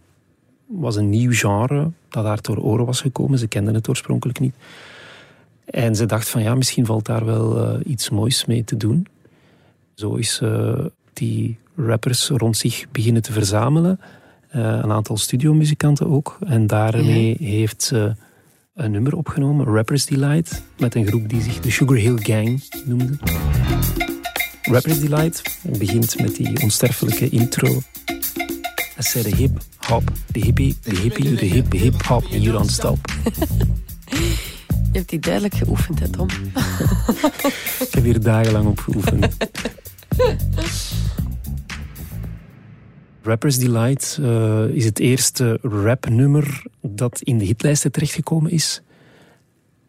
was 0.67 0.97
een 0.97 1.11
nieuw 1.11 1.33
genre 1.33 1.91
dat 2.09 2.25
haar 2.25 2.43
door 2.43 2.59
oren 2.59 2.87
was 2.87 3.01
gekomen. 3.01 3.39
Ze 3.39 3.47
kenden 3.47 3.75
het 3.75 3.89
oorspronkelijk 3.89 4.41
niet. 4.41 4.55
En 5.65 5.95
ze 5.95 6.07
dacht 6.07 6.29
van 6.29 6.43
ja, 6.43 6.55
misschien 6.55 6.87
valt 6.87 7.07
daar 7.07 7.25
wel 7.25 7.65
eh, 7.65 7.91
iets 7.91 8.11
moois 8.11 8.45
mee 8.45 8.65
te 8.65 8.77
doen. 8.77 9.07
Zo 10.01 10.15
is 10.15 10.41
eh, 10.43 10.85
die 11.13 11.59
rappers 11.77 12.29
rond 12.29 12.57
zich 12.57 12.87
beginnen 12.93 13.23
te 13.23 13.33
verzamelen. 13.33 14.01
Eh, 14.49 14.61
een 14.63 14.91
aantal 14.91 15.17
studiomuzikanten 15.17 16.07
ook. 16.07 16.39
En 16.47 16.67
daarmee 16.67 17.37
heeft 17.39 17.83
ze 17.83 18.15
een 18.75 18.91
nummer 18.91 19.17
opgenomen, 19.17 19.67
Rappers 19.67 20.07
Delight, 20.07 20.63
met 20.79 20.95
een 20.95 21.07
groep 21.07 21.29
die 21.29 21.43
zich 21.43 21.61
de 21.61 21.71
Sugar 21.71 21.97
Hill 21.97 22.17
Gang 22.17 22.63
noemde. 22.85 23.19
Rappers 24.63 25.01
Delight 25.01 25.59
begint 25.79 26.21
met 26.21 26.37
die 26.37 26.63
onsterfelijke 26.63 27.29
intro. 27.29 27.69
I 28.99 29.03
said 29.03 29.25
the 29.25 29.37
hip 29.37 29.59
hop, 29.77 30.03
the 30.33 30.41
hippie, 30.45 30.81
the 30.81 30.95
hippie, 30.95 31.37
the 31.37 31.45
hip 31.45 31.73
hip 31.73 32.03
hop, 32.03 32.23
and 32.23 32.43
you 32.43 32.53
don't 32.53 32.71
stop. 32.71 32.99
Je 34.93 34.99
hebt 34.99 35.09
die 35.09 35.19
duidelijk 35.19 35.55
geoefend, 35.55 36.01
hè, 36.01 36.09
Tom? 36.09 36.29
Ik 37.81 37.89
heb 37.91 38.05
hier 38.05 38.21
dagenlang 38.21 38.67
op 38.67 38.79
geoefend. 38.79 39.27
Rappers 43.23 43.59
Delight 43.59 44.19
eh, 44.23 44.65
is 44.69 44.85
het 44.85 44.99
eerste 44.99 45.59
rapnummer 45.63 46.63
dat 46.81 47.21
in 47.21 47.39
de 47.39 47.45
hitlijsten 47.45 47.93
terechtgekomen 47.93 48.51
is. 48.51 48.83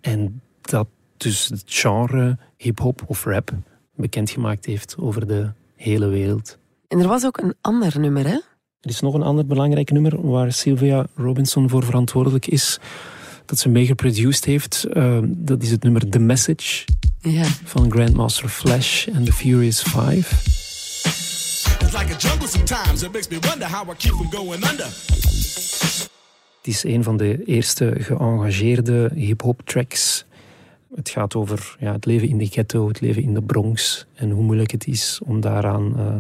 En 0.02 0.42
dat 0.62 0.88
dus 1.18 1.48
het 1.48 1.64
genre 1.66 2.38
hip-hop 2.58 3.04
of 3.08 3.24
rap 3.24 3.52
bekendgemaakt 3.96 4.66
heeft 4.66 4.96
over 5.00 5.28
de 5.28 5.52
hele 5.76 6.08
wereld. 6.08 6.58
En 6.88 7.00
er 7.00 7.08
was 7.08 7.26
ook 7.26 7.38
een 7.38 7.54
ander 7.62 8.00
nummer, 8.00 8.28
hè? 8.28 8.40
Er 8.82 8.90
is 8.90 9.00
nog 9.00 9.14
een 9.14 9.24
ander 9.24 9.46
belangrijk 9.46 9.92
nummer 9.92 10.30
waar 10.30 10.52
Sylvia 10.54 11.08
Robinson 11.16 11.70
voor 11.70 11.84
verantwoordelijk 11.84 12.48
is, 12.48 12.80
dat 13.46 13.60
ze 13.60 13.70
mee 13.70 13.86
geproduced 13.86 14.46
heeft. 14.46 14.84
Eh, 14.84 15.20
dat 15.24 15.64
is 15.64 15.72
het 15.72 15.84
nummer 15.84 16.10
The 16.10 16.20
Message 16.20 16.86
Ja. 17.22 17.44
van 17.64 17.92
Grandmaster 17.92 18.50
Flash 18.50 19.08
en 19.08 19.24
The 19.24 19.34
Furious 19.34 19.82
Five. 19.82 20.36
It's 21.86 21.94
like 21.94 22.14
a 22.14 22.18
jungle 22.18 22.48
sometimes. 22.48 23.04
It 23.04 23.12
makes 23.12 23.28
me 23.28 23.40
wonder 23.50 23.68
how 23.68 23.90
I 23.90 23.96
keep 23.98 24.14
from 24.14 24.32
going 24.32 24.70
under. 24.70 24.86
Het 26.58 26.68
is 26.74 26.84
een 26.84 27.04
van 27.04 27.18
de 27.18 27.44
eerste 27.44 27.96
geëngageerde 27.98 29.12
hip-hop 29.16 29.62
tracks. 29.66 30.26
Het 30.96 31.10
gaat 31.10 31.36
over 31.36 31.76
ja, 31.80 31.92
het 31.92 32.06
leven 32.06 32.28
in 32.28 32.38
de 32.38 32.46
ghetto, 32.46 32.88
het 32.88 33.02
leven 33.02 33.24
in 33.24 33.34
de 33.34 33.42
Bronx 33.42 34.06
en 34.14 34.30
hoe 34.30 34.44
moeilijk 34.44 34.72
het 34.72 34.88
is 34.88 35.20
om 35.24 35.42
daaraan 35.42 36.00
eh, 36.00 36.16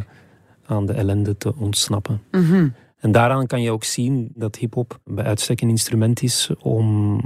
aan 0.65 0.85
de 0.85 0.93
ellende 0.93 1.37
te 1.37 1.55
ontsnappen. 1.55 2.21
Mhm. 2.31 2.67
En 3.01 3.11
daaraan 3.11 3.47
kan 3.47 3.61
je 3.61 3.71
ook 3.71 3.83
zien 3.83 4.31
dat 4.35 4.55
hip-hop 4.55 4.99
bij 5.03 5.23
uitstek 5.23 5.61
een 5.61 5.69
instrument 5.69 6.21
is 6.21 6.49
om 6.59 7.21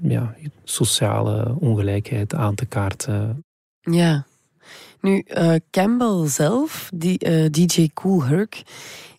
ja, 0.00 0.34
sociale 0.64 1.56
ongelijkheid 1.58 2.34
aan 2.34 2.54
te 2.54 2.66
kaarten. 2.66 3.44
Ja. 3.80 4.26
Nu, 5.00 5.20
eh, 5.20 5.54
Campbell 5.70 6.28
zelf, 6.28 6.90
die 6.94 7.18
eh, 7.18 7.50
DJ 7.50 7.88
Cool 7.94 8.24
Herc, 8.24 8.62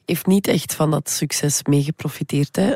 heeft 0.06 0.26
niet 0.26 0.48
echt 0.48 0.76
van 0.76 0.92
dat 0.92 1.10
succes 1.10 1.64
meegeprofiteerd. 1.64 2.56
Hè? 2.56 2.74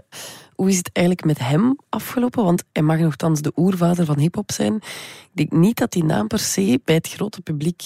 Hoe 0.56 0.70
is 0.70 0.78
het 0.78 0.90
eigenlijk 0.94 1.28
met 1.28 1.40
hem 1.40 1.80
afgelopen? 1.90 2.44
Want 2.44 2.64
hij 2.72 2.84
mag 2.84 3.00
nogthans 3.00 3.42
de 3.42 3.52
oervader 3.56 4.06
van 4.06 4.20
hip-hop 4.20 4.52
zijn. 4.52 4.76
Ik 4.76 5.30
denk 5.34 5.52
niet 5.52 5.78
dat 5.78 5.92
die 5.92 6.04
naam 6.04 6.28
per 6.28 6.40
se 6.40 6.82
bij 6.84 6.96
het 6.96 7.10
grote 7.10 7.42
publiek 7.42 7.84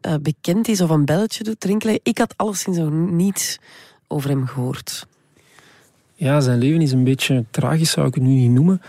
eh, 0.00 0.14
bekend 0.22 0.68
is 0.68 0.80
of 0.80 0.90
een 0.90 1.04
belletje 1.04 1.44
doet 1.44 1.64
rinkelen. 1.64 2.00
Ik 2.02 2.18
had 2.18 2.36
alleszins 2.36 2.76
nog 2.76 2.90
niets 2.90 3.58
over 4.08 4.30
hem 4.30 4.46
gehoord. 4.46 5.06
Ja, 6.14 6.40
zijn 6.40 6.58
leven 6.58 6.80
is 6.80 6.92
een 6.92 7.04
beetje 7.04 7.44
tragisch, 7.50 7.90
zou 7.90 8.06
ik 8.06 8.14
het 8.14 8.22
nu 8.22 8.28
niet 8.28 8.50
noemen. 8.50 8.82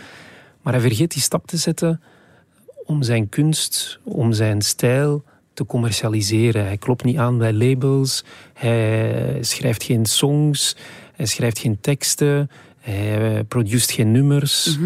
Maar 0.62 0.72
hij 0.72 0.82
vergeet 0.82 1.12
die 1.12 1.22
stap 1.22 1.46
te 1.46 1.56
zetten 1.56 2.00
om 2.84 3.02
zijn 3.02 3.28
kunst, 3.28 3.98
om 4.02 4.32
zijn 4.32 4.62
stijl 4.62 5.24
te 5.54 5.66
commercialiseren. 5.66 6.64
Hij 6.64 6.76
klopt 6.76 7.04
niet 7.04 7.16
aan 7.16 7.38
bij 7.38 7.52
labels, 7.52 8.24
hij 8.54 9.38
schrijft 9.40 9.82
geen 9.82 10.06
songs, 10.06 10.76
hij 11.14 11.26
schrijft 11.26 11.58
geen 11.58 11.80
teksten, 11.80 12.50
hij 12.80 13.44
produceert 13.44 13.90
geen 13.90 14.12
nummers. 14.12 14.78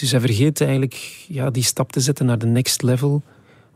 Dus 0.00 0.10
hij 0.10 0.20
vergeet 0.20 0.60
eigenlijk 0.60 1.24
ja, 1.28 1.50
die 1.50 1.62
stap 1.62 1.92
te 1.92 2.00
zetten 2.00 2.26
naar 2.26 2.38
de 2.38 2.46
next 2.46 2.82
level, 2.82 3.22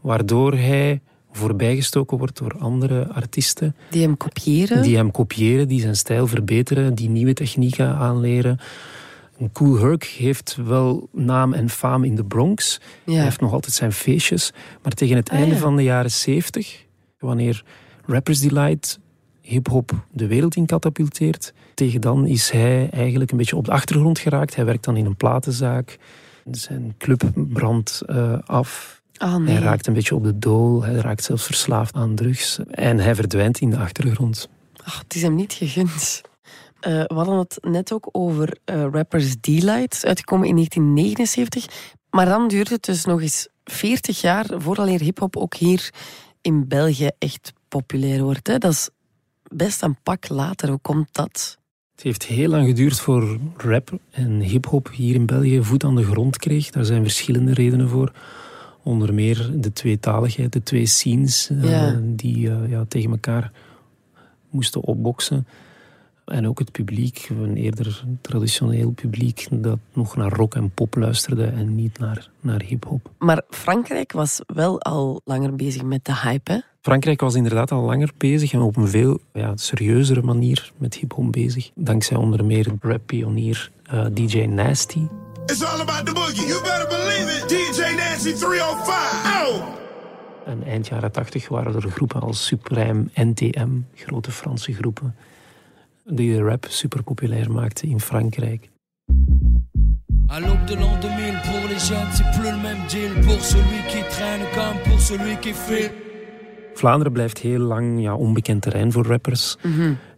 waardoor 0.00 0.52
hij 0.52 1.00
voorbijgestoken 1.32 2.18
wordt 2.18 2.38
door 2.38 2.54
andere 2.58 3.08
artiesten. 3.08 3.76
Die 3.90 4.02
hem 4.02 4.16
kopiëren. 4.16 4.82
Die 4.82 4.96
hem 4.96 5.10
kopiëren, 5.10 5.68
die 5.68 5.80
zijn 5.80 5.96
stijl 5.96 6.26
verbeteren, 6.26 6.94
die 6.94 7.08
nieuwe 7.08 7.32
technieken 7.32 7.94
aanleren. 7.94 8.58
Cool 9.52 9.78
Herc 9.78 10.04
heeft 10.04 10.56
wel 10.64 11.08
naam 11.12 11.52
en 11.52 11.68
faam 11.68 12.04
in 12.04 12.14
de 12.14 12.24
Bronx. 12.24 12.80
Ja. 13.04 13.12
Hij 13.14 13.22
heeft 13.22 13.40
nog 13.40 13.52
altijd 13.52 13.74
zijn 13.74 13.92
feestjes. 13.92 14.52
Maar 14.82 14.92
tegen 14.92 15.16
het 15.16 15.30
Ah, 15.30 15.38
einde 15.38 15.54
ja. 15.54 15.60
van 15.60 15.76
de 15.76 15.82
jaren 15.82 16.10
70, 16.10 16.84
wanneer 17.18 17.64
Rappers 18.06 18.40
Delight 18.40 18.98
hip-hop 19.40 19.92
de 20.10 20.26
wereld 20.26 20.54
in 20.56 20.66
katapulteert, 20.66 21.52
tegen 21.74 22.00
dan 22.00 22.26
is 22.26 22.50
hij 22.50 22.90
eigenlijk 22.90 23.30
een 23.30 23.36
beetje 23.36 23.56
op 23.56 23.64
de 23.64 23.70
achtergrond 23.72 24.18
geraakt. 24.18 24.54
Hij 24.56 24.64
werkt 24.64 24.84
dan 24.84 24.96
in 24.96 25.06
een 25.06 25.16
platenzaak. 25.16 25.98
Zijn 26.50 26.94
club 26.98 27.22
brandt 27.34 28.02
eh, 28.06 28.38
af. 28.44 29.01
Ah, 29.22 29.36
nee. 29.36 29.54
Hij 29.54 29.62
raakt 29.62 29.86
een 29.86 29.92
beetje 29.92 30.14
op 30.14 30.24
de 30.24 30.38
dool. 30.38 30.82
Hij 30.82 30.94
raakt 30.94 31.24
zelfs 31.24 31.44
verslaafd 31.44 31.94
aan 31.94 32.14
drugs. 32.14 32.58
En 32.70 32.98
hij 32.98 33.14
verdwijnt 33.14 33.60
in 33.60 33.70
de 33.70 33.76
achtergrond. 33.76 34.48
Ach, 34.84 34.98
het 34.98 35.14
is 35.14 35.22
hem 35.22 35.34
niet 35.34 35.52
gegund. 35.52 36.20
Eh, 36.80 36.92
we 36.92 37.14
hadden 37.14 37.38
het 37.38 37.58
net 37.60 37.92
ook 37.92 38.08
over 38.12 38.56
eh, 38.64 38.86
Rappers 38.90 39.40
Delight, 39.40 40.04
uitgekomen 40.06 40.48
in 40.48 40.54
1979. 40.54 41.66
Maar 42.10 42.26
dan 42.26 42.48
duurde 42.48 42.74
het 42.74 42.84
dus 42.84 43.04
nog 43.04 43.20
eens 43.20 43.48
40 43.64 44.20
jaar 44.20 44.46
vooraleer 44.56 45.00
hip-hop 45.00 45.36
ook 45.36 45.54
hier 45.54 45.90
in 46.40 46.68
België 46.68 47.10
echt 47.18 47.52
populair 47.68 48.22
wordt. 48.22 48.46
Hè? 48.46 48.58
Dat 48.58 48.72
is 48.72 48.88
best 49.42 49.82
een 49.82 49.96
pak 50.02 50.28
later. 50.28 50.68
Hoe 50.68 50.78
komt 50.82 51.08
dat? 51.12 51.58
Het 51.94 52.02
heeft 52.02 52.24
heel 52.24 52.48
lang 52.48 52.66
geduurd 52.66 53.00
voor 53.00 53.38
rap 53.56 53.98
en 54.10 54.40
hip-hop 54.40 54.90
hier 54.92 55.14
in 55.14 55.26
België 55.26 55.62
voet 55.62 55.84
aan 55.84 55.96
de 55.96 56.04
grond 56.04 56.36
kreeg. 56.36 56.70
Daar 56.70 56.84
zijn 56.84 57.02
verschillende 57.02 57.54
redenen 57.54 57.88
voor. 57.88 58.12
Onder 58.82 59.14
meer 59.14 59.50
de 59.54 59.72
tweetaligheid, 59.72 60.52
de 60.52 60.62
twee 60.62 60.86
scenes 60.86 61.50
eh, 61.50 61.70
Ja. 61.70 62.00
die 62.02 62.50
eh, 62.50 62.70
ja, 62.70 62.84
tegen 62.88 63.10
elkaar 63.10 63.52
moesten 64.50 64.82
opboksen. 64.82 65.46
En 66.24 66.48
ook 66.48 66.58
het 66.58 66.72
publiek, 66.72 67.28
een 67.40 67.56
eerder 67.56 68.04
traditioneel 68.20 68.90
publiek, 68.90 69.46
dat 69.50 69.78
nog 69.92 70.16
naar 70.16 70.32
rock 70.32 70.54
en 70.54 70.70
pop 70.70 70.94
luisterde 70.96 71.44
en 71.44 71.74
niet 71.74 71.98
naar, 71.98 72.28
naar 72.40 72.62
hip-hop. 72.62 73.10
Maar 73.18 73.42
Frankrijk 73.50 74.12
was 74.12 74.40
wel 74.46 74.80
al 74.80 75.20
langer 75.24 75.56
bezig 75.56 75.82
met 75.82 76.04
de 76.04 76.16
hype. 76.16 76.52
Hè? 76.52 76.58
Frankrijk 76.80 77.20
was 77.20 77.34
inderdaad 77.34 77.70
al 77.70 77.82
langer 77.82 78.10
bezig 78.16 78.52
en 78.52 78.60
op 78.60 78.76
een 78.76 78.88
veel 78.88 79.18
ja, 79.32 79.52
serieuzere 79.56 80.22
manier 80.22 80.72
met 80.76 80.94
hip-hop 80.94 81.32
bezig. 81.32 81.70
Dankzij 81.74 82.16
onder 82.16 82.44
meer 82.44 82.66
rap-pionier 82.80 83.70
eh, 83.84 84.06
DJ 84.12 84.38
Nasty. 84.44 85.00
It's 85.46 85.62
all 85.62 85.80
about 85.80 86.06
the 86.06 86.12
boogie. 86.12 86.46
You 86.46 86.60
better 86.62 86.86
believe 86.88 87.28
it. 87.28 87.48
DJ 87.48 87.96
Nancy 87.96 88.32
305. 88.32 89.42
Oh! 89.42 89.62
En 90.46 90.62
eind 90.62 90.86
jaren 90.86 91.12
80 91.12 91.48
waren 91.48 91.74
er 91.74 91.90
groepen 91.90 92.20
als 92.20 92.46
Supreme, 92.46 93.04
NTM, 93.14 93.70
grote 93.94 94.30
Franse 94.30 94.72
groepen, 94.72 95.14
die 96.04 96.36
de 96.36 96.42
rap 96.42 96.66
super 96.68 97.02
populair 97.02 97.50
maakten 97.50 97.88
in 97.88 98.00
Frankrijk. 98.00 98.70
À 100.26 100.40
l'aube 100.40 100.66
de 100.66 100.76
l'an 100.76 101.00
2000, 101.00 101.40
pour 101.40 101.68
les 101.68 101.78
jeunes, 101.78 102.12
c'est 102.12 102.30
plus 102.30 102.50
le 102.50 102.56
même 102.56 102.86
deal. 102.88 103.12
Pour 103.26 103.40
celui 103.40 103.82
qui 103.88 104.02
traîne 104.08 104.40
comme 104.54 104.78
pour 104.82 105.00
celui 105.00 105.36
qui 105.36 105.52
file. 105.52 105.90
Vlaanderen 106.74 107.12
blijft 107.12 107.38
heel 107.38 107.58
lang 107.58 108.02
ja, 108.02 108.14
onbekend 108.14 108.62
terrein 108.62 108.92
voor 108.92 109.06
rappers. 109.06 109.56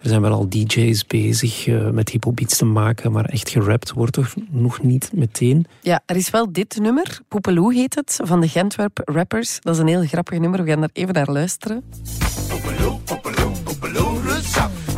Er 0.00 0.08
zijn 0.08 0.20
wel 0.20 0.32
al 0.32 0.48
DJ's 0.48 1.06
bezig 1.06 1.66
eh, 1.66 1.90
met 1.90 2.08
hip-hop 2.08 2.36
beats 2.36 2.56
te 2.56 2.64
maken, 2.64 3.12
maar 3.12 3.24
echt 3.24 3.48
gerapt 3.48 3.92
wordt 3.92 4.16
er 4.16 4.34
nog 4.50 4.82
niet 4.82 5.10
meteen. 5.12 5.66
Ja, 5.80 6.02
er 6.06 6.16
is 6.16 6.30
wel 6.30 6.52
dit 6.52 6.78
nummer. 6.80 7.20
Poepeloe 7.28 7.74
heet 7.74 7.94
het, 7.94 8.20
van 8.22 8.40
de 8.40 8.48
Gentwerp 8.48 9.00
Rappers. 9.04 9.58
Dat 9.60 9.74
is 9.74 9.80
een 9.80 9.86
heel 9.86 10.04
grappig 10.04 10.38
nummer. 10.38 10.64
We 10.64 10.70
gaan 10.70 10.80
daar 10.80 10.90
even 10.92 11.14
naar 11.14 11.30
luisteren. 11.30 11.82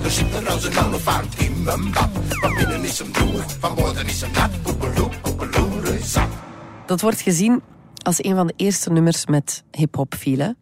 Er 0.03 0.13
zit 0.13 0.35
er 0.35 0.49
als 0.49 0.65
een 0.65 0.79
olifant 0.87 1.39
in 1.39 1.63
mijn 1.63 1.93
bad. 1.93 2.09
Van 2.29 2.55
binnen 2.55 2.85
is 2.85 2.99
hem 2.99 3.13
droog, 3.13 3.57
van 3.59 3.75
boven 3.75 4.07
is 4.07 4.21
hem 4.21 4.31
nat. 4.33 4.63
Poepeloe, 4.63 5.09
poepeloe. 5.23 5.67
Dat 6.87 7.01
wordt 7.01 7.21
gezien 7.21 7.63
als 8.03 8.25
een 8.25 8.35
van 8.35 8.47
de 8.47 8.53
eerste 8.57 8.93
nummers 8.93 9.27
met 9.27 9.65
hip-hop 9.71 10.15
viel. 10.15 10.55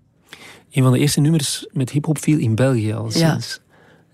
Een 0.74 0.82
van 0.82 0.92
de 0.92 0.98
eerste 0.98 1.20
nummers 1.20 1.66
met 1.72 1.90
hip-hop 1.90 2.18
viel 2.18 2.38
in 2.38 2.54
België 2.54 2.92
al 2.92 3.04
Ja. 3.04 3.10
sinds. 3.30 3.60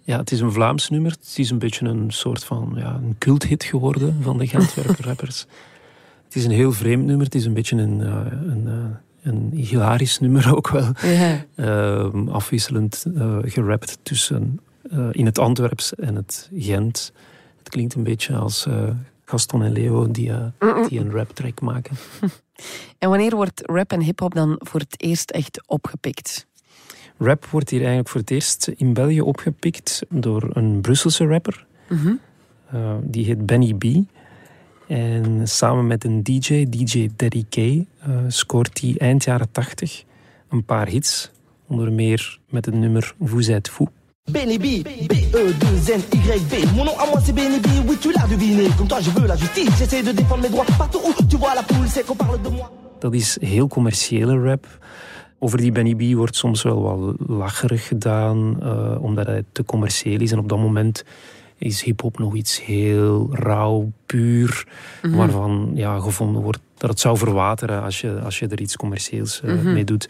Ja, 0.02 0.19
het 0.19 0.31
is 0.31 0.40
een 0.40 0.52
Vlaams 0.52 0.88
nummer. 0.88 1.11
Het 1.11 1.38
is 1.38 1.50
een 1.50 1.59
beetje 1.59 1.87
een 1.87 2.11
soort 2.11 2.45
van 2.45 2.73
ja, 2.76 2.95
een 2.95 3.17
culthit 3.19 3.64
geworden 3.64 4.19
van 4.23 4.38
de 4.38 4.47
Gentwerper 4.47 5.05
rappers. 5.09 5.47
Het 6.25 6.37
is 6.37 6.45
een 6.45 6.50
heel 6.50 6.73
vreemd 6.73 7.05
nummer. 7.05 7.25
Het 7.25 7.35
is 7.35 7.45
een 7.45 7.55
beetje 7.55 7.76
een, 7.76 8.00
eh, 8.00 8.26
een, 8.31 8.67
eh, 8.67 9.31
een 9.33 9.50
hilarisch 9.55 10.19
nummer 10.19 10.57
ook 10.57 10.69
wel. 10.69 10.93
Ja. 11.02 11.45
Ehm, 11.55 12.29
afwisselend 12.29 13.05
gerapt 13.43 13.99
tussen 14.02 14.61
in 15.12 15.26
het 15.26 15.38
Antwerps 15.38 15.95
en 15.95 16.14
het 16.14 16.50
Gent. 16.55 17.12
Het 17.59 17.69
klinkt 17.69 17.95
een 17.95 18.02
beetje 18.02 18.37
als 18.37 18.67
Gaston 19.25 19.62
en 19.62 19.73
Leo 19.73 20.11
die, 20.11 20.33
die 20.88 21.00
een 21.00 21.11
rap 21.11 21.35
track 21.35 21.61
maken. 21.61 21.97
En 22.99 23.09
wanneer 23.09 23.37
wordt 23.37 23.61
rap 23.64 23.93
en 23.93 24.00
hip-hop 24.02 24.35
dan 24.35 24.57
voor 24.59 24.81
het 24.81 25.02
eerst 25.02 25.31
echt 25.31 25.62
opgepikt? 25.67 26.47
Rap 27.23 27.47
wordt 27.47 27.71
hier 27.71 27.79
eigenlijk 27.79 28.09
voor 28.09 28.21
het 28.21 28.31
eerst 28.31 28.71
in 28.77 28.93
België 28.93 29.21
opgepikt 29.21 30.03
door 30.09 30.50
een 30.53 30.81
Brusselse 30.81 31.27
rapper. 31.27 31.67
Mhm. 31.89 32.12
Uh, 32.75 32.95
die 33.03 33.25
heet 33.25 33.47
Benny 33.47 33.75
B. 33.75 33.85
En 34.89 35.49
samen 35.49 35.87
met 35.87 36.05
een 36.05 36.23
DJ, 36.23 36.67
DJ 36.69 37.09
Daddy 37.17 37.45
K, 37.49 37.57
uh, 37.57 37.85
scoort 38.29 38.81
hij 38.81 38.95
eind 38.99 39.25
jaren 39.25 39.50
80 39.50 40.05
een 40.49 40.65
paar 40.65 40.89
hits. 40.89 41.31
Onder 41.67 41.93
meer 41.93 42.39
met 42.49 42.67
het 42.67 42.75
nummer 42.75 43.15
Vous 43.19 43.49
êtes 43.49 43.73
fou. 43.73 43.89
Benny 44.33 44.59
B, 44.59 44.83
B-E-2-N-Y-B. 45.07 46.75
Mon 46.75 46.85
nom 46.85 46.99
à 46.99 47.07
moi 47.11 47.21
c'est 47.25 47.35
Benny 47.35 47.61
B, 47.61 47.67
oui 47.87 47.99
tu 47.99 48.12
l'as 48.12 48.29
deviné. 48.29 48.69
Comme 48.77 48.89
toi 48.89 49.00
je 49.00 49.11
veux 49.11 49.27
la 49.27 49.37
justice, 49.37 49.71
j'essaie 49.79 50.03
de 50.03 50.12
défendre 50.12 50.43
mes 50.43 50.49
droits. 50.50 50.67
Partout 50.79 51.00
où 51.05 51.27
tu 51.27 51.37
vois 51.37 51.55
la 51.55 51.62
poule, 51.62 51.89
c'est 51.89 52.07
qu'on 52.07 52.17
parle 52.17 52.43
de 52.43 52.49
moi. 52.49 52.71
Dat 52.99 53.15
is 53.15 53.37
heel 53.41 53.67
commerciële 53.67 54.39
rap. 54.39 54.67
Over 55.43 55.59
die 55.59 55.73
Benny 55.73 55.95
B 55.95 56.15
wordt 56.17 56.37
soms 56.37 56.63
wel 56.63 56.83
wat 56.83 57.17
lacherig 57.29 57.87
gedaan, 57.87 58.57
uh, 58.63 59.03
omdat 59.03 59.27
hij 59.27 59.45
te 59.53 59.65
commercieel 59.65 60.21
is. 60.21 60.33
En 60.33 60.39
op 60.39 60.49
dat 60.49 60.59
moment 60.59 61.05
is 61.59 61.83
hip-hop 61.83 62.19
nog 62.19 62.35
iets 62.35 62.65
heel 62.65 63.29
rauw, 63.33 63.91
puur, 64.07 64.67
Mhm. 65.03 65.17
waarvan 65.17 65.71
ja, 65.75 65.99
gevonden 65.99 66.43
wordt 66.43 66.59
dat 66.77 66.91
het 66.91 67.01
zou 67.01 67.17
verwateren 67.17 67.83
als 67.83 68.01
je, 68.01 68.21
als 68.25 68.39
je 68.39 68.47
er 68.47 68.61
iets 68.61 68.77
commercieels 68.77 69.41
uh, 69.45 69.55
Mhm. 69.55 69.73
mee 69.73 69.85
doet. 69.85 70.09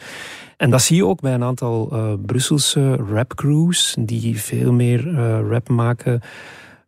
En 0.57 0.71
dat 0.71 0.83
zie 0.83 0.97
je 0.97 1.07
ook 1.07 1.21
bij 1.21 1.35
een 1.35 1.43
aantal 1.45 1.89
uh, 1.93 2.13
Brusselse 2.27 2.95
rapcrews, 2.97 3.97
die 3.99 4.41
veel 4.41 4.73
meer 4.73 5.11
rap 5.49 5.69
maken, 5.69 6.21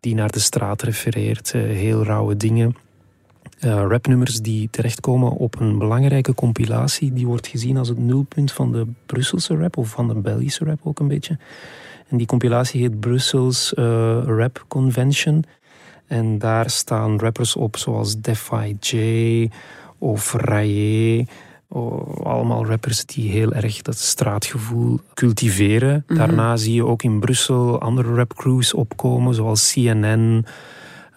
die 0.00 0.14
naar 0.14 0.30
de 0.30 0.40
straat 0.40 0.82
refereert, 0.82 1.52
heel 1.52 2.04
rauwe 2.04 2.36
dingen. 2.36 2.76
Uh, 3.64 3.84
rapnummers 3.88 4.40
die 4.40 4.68
terechtkomen 4.70 5.30
op 5.30 5.60
een 5.60 5.78
belangrijke 5.78 6.34
compilatie. 6.34 7.12
Die 7.12 7.26
wordt 7.26 7.46
gezien 7.46 7.76
als 7.76 7.88
het 7.88 7.98
nulpunt 7.98 8.52
van 8.52 8.72
de 8.72 8.86
Brusselse 9.06 9.56
rap, 9.56 9.76
of 9.76 9.88
van 9.88 10.08
de 10.08 10.14
Belgische 10.14 10.64
rap 10.64 10.78
ook 10.82 10.98
een 11.00 11.08
beetje. 11.08 11.38
En 12.08 12.16
die 12.16 12.26
compilatie 12.26 12.80
heet 12.80 13.00
Brussels 13.00 13.72
uh, 13.78 13.84
Rap 14.24 14.64
Convention. 14.68 15.44
En 16.06 16.38
daar 16.38 16.70
staan 16.70 17.18
rappers 17.18 17.56
op 17.56 17.76
zoals 17.76 18.20
Defy 18.20 18.76
J 18.80 19.50
of 19.98 20.32
Raye. 20.32 21.26
Oh, 21.68 22.26
allemaal 22.26 22.66
rappers 22.66 23.04
die 23.04 23.30
heel 23.30 23.52
erg 23.52 23.82
dat 23.82 23.98
straatgevoel 23.98 25.00
cultiveren. 25.14 25.88
Mhm. 25.88 26.12
Mm 26.12 26.18
-hmm. 26.18 26.26
Daarna 26.26 26.56
zie 26.56 26.74
je 26.74 26.86
ook 26.86 27.02
in 27.02 27.20
Brussel 27.20 27.80
andere 27.80 28.14
rapcrews 28.14 28.74
opkomen, 28.74 29.34
zoals 29.34 29.72
CNN... 29.72 30.44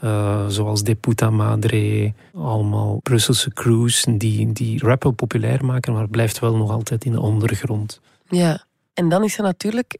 Uh, 0.05 0.45
zoals 0.47 0.83
De 0.83 0.95
Puta 0.95 1.29
Madre, 1.29 2.13
allemaal 2.33 2.99
Brusselse 3.03 3.53
crews 3.53 4.05
die, 4.09 4.51
die 4.51 4.79
rap 4.79 5.03
wel 5.03 5.11
populair 5.11 5.65
maken, 5.65 5.93
maar 5.93 6.07
blijft 6.07 6.39
wel 6.39 6.55
nog 6.55 6.71
altijd 6.71 7.05
in 7.05 7.11
de 7.11 7.21
ondergrond. 7.21 8.01
Ja, 8.29 8.63
en 8.93 9.09
dan 9.09 9.23
is 9.23 9.37
er 9.37 9.43
natuurlijk 9.43 9.97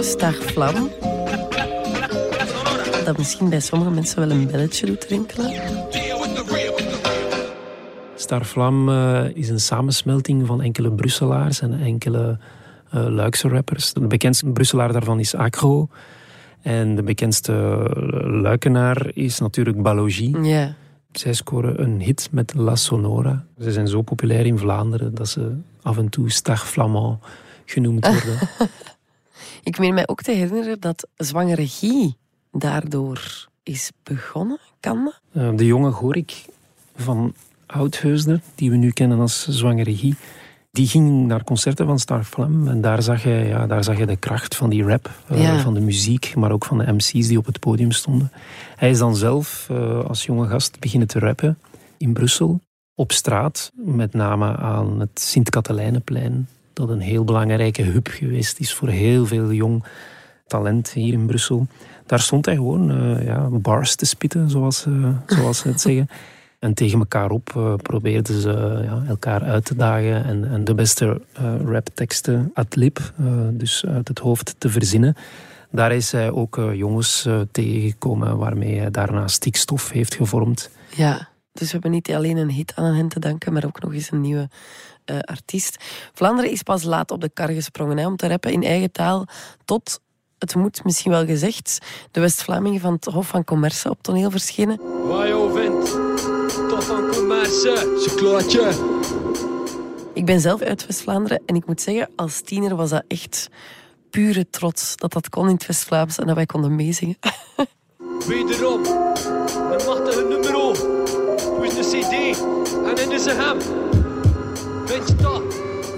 Star 0.00 0.32
Vlam. 0.32 0.90
Dat 3.04 3.18
misschien 3.18 3.48
bij 3.48 3.60
sommige 3.60 3.90
mensen 3.90 4.18
wel 4.18 4.30
een 4.30 4.46
belletje 4.46 4.86
doet 4.86 5.04
rinkelen. 5.04 5.52
Starvlam 8.14 8.88
uh, 8.88 9.24
is 9.34 9.48
een 9.48 9.60
samensmelting 9.60 10.46
van 10.46 10.62
enkele 10.62 10.92
Brusselaars 10.92 11.60
en 11.60 11.80
enkele 11.80 12.38
uh, 12.94 13.06
Luikse 13.06 13.48
rappers. 13.48 13.92
De 13.92 14.06
bekendste 14.06 14.46
Brusselaar 14.46 14.92
daarvan 14.92 15.20
is 15.20 15.34
Acro. 15.34 15.88
En 16.62 16.94
de 16.94 17.02
bekendste 17.02 17.52
luikenaar 18.42 19.10
is 19.14 19.38
natuurlijk 19.38 19.82
Balogie. 19.82 20.40
Ja. 20.40 20.74
Zij 21.12 21.32
scoren 21.32 21.82
een 21.82 22.00
hit 22.00 22.28
met 22.30 22.54
La 22.54 22.76
Sonora. 22.76 23.44
Ze 23.58 23.72
zijn 23.72 23.88
zo 23.88 24.02
populair 24.02 24.46
in 24.46 24.58
Vlaanderen 24.58 25.14
dat 25.14 25.28
ze 25.28 25.56
af 25.82 25.98
en 25.98 26.08
toe 26.08 26.30
Stag 26.30 26.68
Flamand 26.68 27.18
genoemd 27.64 28.06
worden. 28.12 28.38
Ik 29.62 29.78
meen 29.78 29.94
mij 29.94 30.08
ook 30.08 30.22
te 30.22 30.32
herinneren 30.32 30.80
dat 30.80 31.08
zwangere 31.16 31.68
Guy 31.68 32.14
daardoor 32.52 33.48
is 33.62 33.90
begonnen. 34.02 34.58
Kan? 34.80 35.12
Uh, 35.32 35.50
de 35.56 35.66
jonge 35.66 35.90
Gorik 35.90 36.44
van 36.96 37.34
Oudheusden, 37.66 38.42
die 38.54 38.70
we 38.70 38.76
nu 38.76 38.90
kennen 38.90 39.20
als 39.20 39.48
zwangere 39.48 39.96
Guy, 39.96 40.14
die 40.70 40.86
ging 40.86 41.26
naar 41.26 41.44
concerten 41.44 41.86
van 41.86 41.98
Star 41.98 42.24
Flam 42.24 42.68
en 42.68 42.80
daar 42.80 43.02
zag 43.02 43.22
je, 43.22 43.30
ja, 43.30 43.66
daar 43.66 43.84
zag 43.84 43.98
je 43.98 44.06
de 44.06 44.16
kracht 44.16 44.56
van 44.56 44.70
die 44.70 44.82
rap, 44.84 45.10
uh, 45.32 45.42
Ja. 45.42 45.60
van 45.60 45.74
de 45.74 45.80
muziek, 45.80 46.32
maar 46.36 46.50
ook 46.50 46.64
van 46.64 46.78
de 46.78 46.92
MC's 46.92 47.26
die 47.26 47.38
op 47.38 47.46
het 47.46 47.60
podium 47.60 47.92
stonden. 47.92 48.32
Hij 48.76 48.90
is 48.90 48.98
dan 48.98 49.16
zelf 49.16 49.68
uh, 49.70 50.04
als 50.04 50.24
jonge 50.24 50.48
gast 50.48 50.80
beginnen 50.80 51.08
te 51.08 51.18
rappen 51.18 51.58
in 51.96 52.12
Brussel, 52.12 52.60
op 52.94 53.12
straat, 53.12 53.72
met 53.74 54.12
name 54.12 54.56
aan 54.56 55.00
het 55.00 55.20
Sint-Katelijneplein, 55.20 56.48
dat 56.72 56.88
een 56.88 57.00
heel 57.00 57.24
belangrijke 57.24 57.82
hub 57.82 58.08
geweest 58.08 58.58
is 58.60 58.72
voor 58.74 58.88
heel 58.88 59.26
veel 59.26 59.52
jong 59.52 59.84
talent 60.46 60.90
hier 60.92 61.12
in 61.12 61.26
Brussel. 61.26 61.66
Daar 62.06 62.20
stond 62.20 62.46
hij 62.46 62.54
gewoon 62.54 62.90
uh, 62.90 63.24
ja, 63.24 63.48
bars 63.50 63.94
te 63.94 64.06
spitten, 64.06 64.50
zoals, 64.50 64.86
zoals 65.26 65.58
ze 65.58 65.68
het 65.68 65.80
zeggen. 65.80 66.08
En 66.60 66.74
tegen 66.74 66.98
elkaar 66.98 67.30
op 67.30 67.52
uh, 67.56 67.74
probeerden 67.74 68.40
ze 68.40 68.80
ja, 68.84 69.02
elkaar 69.08 69.42
uit 69.42 69.64
te 69.64 69.76
dagen 69.76 70.24
en, 70.24 70.50
en 70.50 70.64
de 70.64 70.74
beste 70.74 71.20
uh, 71.40 71.54
rapteksten 71.64 72.50
ad 72.54 72.76
lib, 72.76 72.98
uh, 73.20 73.26
dus 73.50 73.84
uit 73.86 74.08
het 74.08 74.18
hoofd 74.18 74.54
te 74.58 74.68
verzinnen. 74.68 75.14
Daar 75.70 75.92
is 75.92 76.12
hij 76.12 76.30
ook 76.30 76.60
jongens 76.72 77.28
tegengekomen 77.50 78.36
waarmee 78.36 78.78
hij 78.78 78.90
daarna 78.90 79.28
stikstof 79.28 79.90
heeft 79.90 80.14
gevormd. 80.14 80.70
Ja, 80.94 81.28
dus 81.52 81.66
we 81.66 81.72
hebben 81.72 81.90
niet 81.90 82.10
alleen 82.10 82.36
een 82.36 82.50
hit 82.50 82.72
aan 82.74 82.94
hen 82.94 83.08
te 83.08 83.20
danken, 83.20 83.52
maar 83.52 83.64
ook 83.64 83.80
nog 83.82 83.92
eens 83.92 84.10
een 84.10 84.20
nieuwe 84.20 84.48
artiest. 85.24 85.84
Vlaanderen 86.12 86.50
is 86.50 86.62
pas 86.62 86.82
laat 86.82 87.10
op 87.10 87.20
de 87.20 87.28
kar 87.28 87.48
gesprongen 87.48 87.98
hè, 87.98 88.06
om 88.06 88.16
te 88.16 88.28
rappen 88.28 88.52
in 88.52 88.62
eigen 88.62 88.92
taal 88.92 89.26
tot 89.64 90.00
het 90.38 90.54
moet 90.54 90.84
misschien 90.84 91.10
wel 91.10 91.26
gezegd, 91.26 91.78
de 92.10 92.20
West-Vlamingen 92.20 92.80
van 92.80 92.92
het 92.92 93.04
Hof 93.04 93.26
van 93.26 93.44
Commerce 93.44 93.90
op 93.90 94.02
toneel 94.02 94.30
verschenen. 94.30 94.80
Wajo 95.06 95.52
chocolaatje. 97.44 98.72
Ik 100.14 100.24
ben 100.24 100.40
zelf 100.40 100.60
uit 100.60 100.86
West-Vlaanderen 100.86 101.42
en 101.46 101.54
ik 101.54 101.66
moet 101.66 101.80
zeggen, 101.80 102.08
als 102.16 102.40
tiener 102.40 102.76
was 102.76 102.90
dat 102.90 103.04
echt 103.08 103.48
pure 104.10 104.50
trots 104.50 104.96
dat 104.96 105.12
dat 105.12 105.28
kon 105.28 105.48
in 105.48 105.54
het 105.54 105.66
West-Vlaams 105.66 106.18
en 106.18 106.26
dat 106.26 106.36
wij 106.36 106.46
konden 106.46 106.76
meezingen. 106.76 107.16
Wederom, 108.26 108.84
een 108.84 109.86
machtige 109.86 110.26
nummer. 110.28 110.50
Hoe 111.56 111.66
is 111.66 111.74
de 111.74 111.98
CD? 111.98 112.38
En 112.88 113.04
in 113.04 113.12
is 113.12 113.26
een 113.26 113.36
hem. 113.36 113.58
Weet 114.86 115.22
dat? 115.22 115.42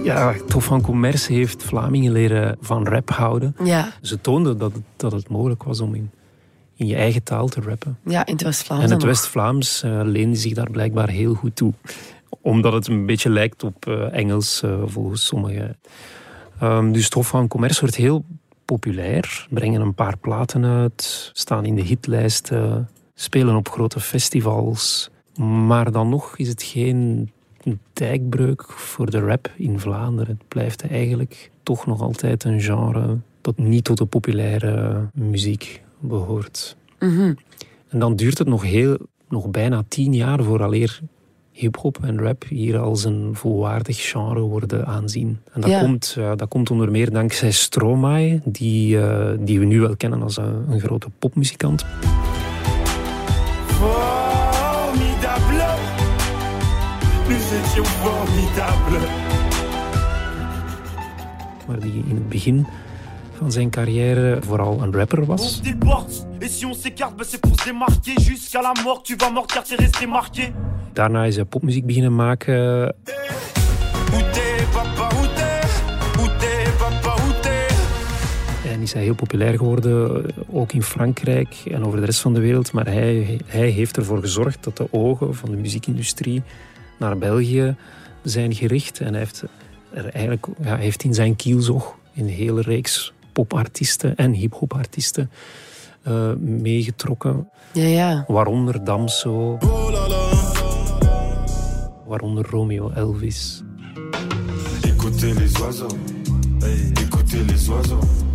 Ja, 0.02 0.32
het 0.32 0.52
Hof 0.52 0.64
van 0.64 0.82
Commerce 0.82 1.32
heeft 1.32 1.62
Vlamingen 1.62 2.12
leren 2.12 2.56
van 2.60 2.86
rap 2.86 3.10
houden. 3.10 3.56
Ja. 3.64 3.92
Ze 4.00 4.20
toonden 4.20 4.58
dat 4.58 4.72
het, 4.72 4.82
dat 4.96 5.12
het 5.12 5.28
mogelijk 5.28 5.62
was 5.62 5.80
om 5.80 5.94
in, 5.94 6.10
in 6.82 6.88
je 6.88 6.96
eigen 6.96 7.22
taal 7.22 7.48
te 7.48 7.60
rappen. 7.60 7.98
Ja, 8.04 8.26
in 8.26 8.32
het 8.32 8.42
West-Vlaams. 8.42 8.84
En 8.84 8.90
het 8.90 9.02
West-Vlaams 9.02 9.82
uh, 9.84 10.00
leende 10.04 10.36
zich 10.36 10.52
daar 10.52 10.70
blijkbaar 10.70 11.08
heel 11.08 11.34
goed 11.34 11.56
toe. 11.56 11.72
Omdat 12.40 12.72
het 12.72 12.86
een 12.86 13.06
beetje 13.06 13.30
lijkt 13.30 13.64
op 13.64 13.86
uh, 13.86 14.14
Engels, 14.14 14.62
uh, 14.64 14.82
volgens 14.86 15.26
sommigen. 15.26 15.78
Um, 16.62 16.92
dus 16.92 17.04
het 17.04 17.14
Hof 17.14 17.28
van 17.28 17.48
Commerce 17.48 17.80
wordt 17.80 17.96
heel 17.96 18.24
populair. 18.64 19.46
Brengen 19.50 19.80
een 19.80 19.94
paar 19.94 20.16
platen 20.16 20.64
uit, 20.64 21.30
staan 21.32 21.64
in 21.64 21.74
de 21.74 21.82
hitlijsten, 21.82 22.88
spelen 23.14 23.56
op 23.56 23.68
grote 23.68 24.00
festivals. 24.00 25.10
Maar 25.36 25.92
dan 25.92 26.08
nog 26.08 26.36
is 26.36 26.48
het 26.48 26.62
geen 26.62 27.30
een 27.62 27.80
dijkbreuk 27.92 28.64
voor 28.68 29.10
de 29.10 29.18
rap 29.20 29.50
in 29.56 29.78
Vlaanderen. 29.78 30.36
Het 30.38 30.48
blijft 30.48 30.88
eigenlijk 30.88 31.50
toch 31.62 31.86
nog 31.86 32.00
altijd 32.00 32.44
een 32.44 32.60
genre 32.60 33.18
dat 33.40 33.58
niet 33.58 33.84
tot 33.84 33.98
de 33.98 34.04
populaire 34.04 35.08
muziek 35.14 35.82
behoort. 36.02 36.76
Mm 36.98 37.16
-hmm. 37.16 37.36
En 37.88 37.98
dan 37.98 38.16
duurt 38.16 38.38
het 38.38 38.48
nog, 38.48 38.62
heel, 38.62 38.98
nog 39.28 39.50
bijna 39.50 39.84
tien 39.88 40.14
jaar 40.14 40.42
vooraleer 40.42 41.00
hip-hop 41.52 41.98
en 42.02 42.20
rap 42.20 42.44
hier 42.48 42.78
als 42.78 43.04
een 43.04 43.30
volwaardig 43.32 44.10
genre 44.10 44.40
worden 44.40 44.86
aanzien. 44.86 45.38
En 45.52 45.60
dat, 45.60 45.70
ja. 45.70 45.80
komt, 45.80 46.16
uh, 46.18 46.32
dat 46.36 46.48
komt 46.48 46.70
onder 46.70 46.90
meer 46.90 47.10
dankzij 47.10 47.50
Stromae, 47.50 48.40
die, 48.44 48.96
uh, 48.96 49.30
die 49.38 49.58
we 49.58 49.64
nu 49.64 49.80
wel 49.80 49.96
kennen 49.96 50.22
als 50.22 50.36
een, 50.36 50.64
een 50.70 50.80
grote 50.80 51.10
popmuzikant. 51.18 51.84
Formidable 53.66 55.20
nous 57.28 57.52
étions 57.52 57.88
formidables. 58.02 59.08
Maar 61.66 61.80
die 61.80 62.04
in 62.08 62.14
het 62.14 62.28
begin 62.28 62.66
van 63.42 63.52
zijn 63.52 63.70
carrière 63.70 64.38
vooral 64.42 64.82
een 64.82 64.92
rapper 64.92 65.24
was. 65.24 65.60
Daarna 70.92 71.24
is 71.24 71.36
hij 71.36 71.44
popmuziek 71.44 71.86
beginnen 71.86 72.14
maken. 72.14 72.94
En 78.72 78.80
is 78.80 78.92
hij 78.92 79.02
heel 79.02 79.14
populair 79.14 79.56
geworden, 79.56 80.26
ook 80.50 80.72
in 80.72 80.82
Frankrijk 80.82 81.62
en 81.70 81.84
over 81.84 82.00
de 82.00 82.06
rest 82.06 82.20
van 82.20 82.34
de 82.34 82.40
wereld. 82.40 82.72
Maar 82.72 82.86
hij, 82.86 83.40
hij 83.46 83.68
heeft 83.68 83.96
ervoor 83.96 84.20
gezorgd 84.20 84.64
dat 84.64 84.76
de 84.76 84.88
ogen 84.90 85.34
van 85.34 85.50
de 85.50 85.56
muziekindustrie 85.56 86.42
naar 86.98 87.18
België 87.18 87.76
zijn 88.22 88.54
gericht. 88.54 89.00
En 89.00 89.08
hij 89.08 89.18
heeft 89.18 89.44
er 89.90 90.08
eigenlijk 90.08 90.46
ja, 90.62 90.76
heeft 90.76 91.04
in 91.04 91.14
zijn 91.14 91.36
kielzog 91.36 91.96
een 92.16 92.28
hele 92.28 92.60
reeks 92.60 93.12
popartiesten 93.32 94.16
en 94.16 94.32
hip-hopartiesten 94.32 95.30
eh, 96.02 96.32
meegetrokken. 96.38 97.50
Ja, 97.72 97.84
ja. 97.84 98.24
Waaronder 98.28 98.84
Damso. 98.84 99.58
Waaronder 102.06 102.46
Romeo 102.46 102.90
Elvis. 102.90 103.62
Écoutez 104.82 105.34
les 105.34 105.60
oiseaux. 105.60 105.96
Hey, 106.60 106.92
écoutez 107.00 107.44
les 107.44 107.68
oiseaux. 107.68 108.31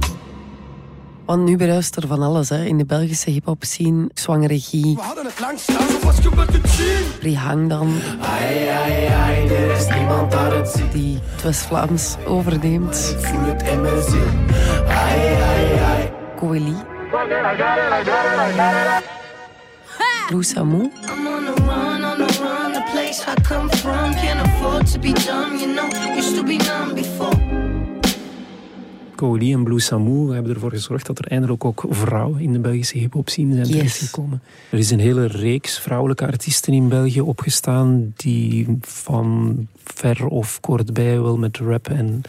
Want 1.27 1.43
nu 1.43 1.57
bruist 1.57 1.95
er 1.95 2.07
van 2.07 2.21
alles 2.21 2.49
hè. 2.49 2.63
in 2.63 2.77
de 2.77 2.85
Belgische 2.85 3.29
hip-hop 3.29 3.63
scene. 3.63 4.09
Zwangere 4.13 4.59
Guy, 4.59 4.81
We 4.95 5.01
hadden 5.01 5.25
het 5.25 5.39
langs 5.39 5.63
staan, 5.63 5.87
wat 6.03 6.15
gebeurt 6.21 6.53
het 6.53 6.69
zien? 6.69 7.05
Rihang 7.21 7.69
dan, 7.69 7.93
Ai, 8.21 8.67
ai, 8.67 9.05
ai, 9.05 9.47
er 9.47 9.71
is 9.77 9.87
niemand 9.95 10.31
dat 10.31 10.51
het 10.51 10.69
ziet. 10.69 10.91
die 10.91 11.19
het 11.31 11.43
West-Vlaams 11.43 12.15
overneemt. 12.25 13.15
Ik 13.19 13.25
voel 13.25 13.43
het 13.45 13.61
in 13.63 13.81
mijn 13.81 14.01
ziel. 14.03 14.27
Ai, 14.87 15.19
ai, 15.41 15.79
ai. 15.79 16.11
Coeli. 16.35 16.75
Lou 20.29 20.43
Samou. 20.43 20.81
I'm 20.81 21.27
on 21.27 21.45
the 21.45 21.61
run, 21.65 22.03
on 22.03 22.17
the 22.17 22.39
run, 22.43 22.73
the 22.73 22.83
place 22.91 23.23
I 23.27 23.41
come 23.41 23.69
from. 23.69 24.13
Can't 24.13 24.41
afford 24.47 24.91
to 24.91 24.99
be 24.99 25.13
dumb, 25.13 25.57
you 25.59 25.73
know. 25.73 26.15
Used 26.17 26.35
to 26.35 26.43
be 26.43 26.57
numb 26.57 26.93
before. 26.95 27.35
Coeli 29.17 29.53
en 29.53 29.63
Blue 29.63 29.79
Samu 29.81 30.33
hebben 30.33 30.53
ervoor 30.53 30.69
gezorgd 30.71 31.05
dat 31.05 31.19
er 31.19 31.27
eindelijk 31.27 31.65
ook 31.65 31.85
vrouwen 31.89 32.41
in 32.41 32.53
de 32.53 32.59
Belgische 32.59 32.97
hip-hop 32.97 33.29
scene 33.29 33.53
zijn 33.53 33.65
Yes. 33.67 33.75
terechtgekomen. 33.75 34.41
Er 34.71 34.77
is 34.77 34.91
een 34.91 34.99
hele 34.99 35.25
reeks 35.27 35.79
vrouwelijke 35.79 36.25
artiesten 36.25 36.73
in 36.73 36.89
België 36.89 37.21
opgestaan 37.21 38.13
die 38.15 38.77
van 38.81 39.67
ver 39.83 40.27
of 40.27 40.59
kortbij 40.59 41.21
wel 41.21 41.37
met 41.37 41.57
rap 41.57 41.87
en, 41.89 42.21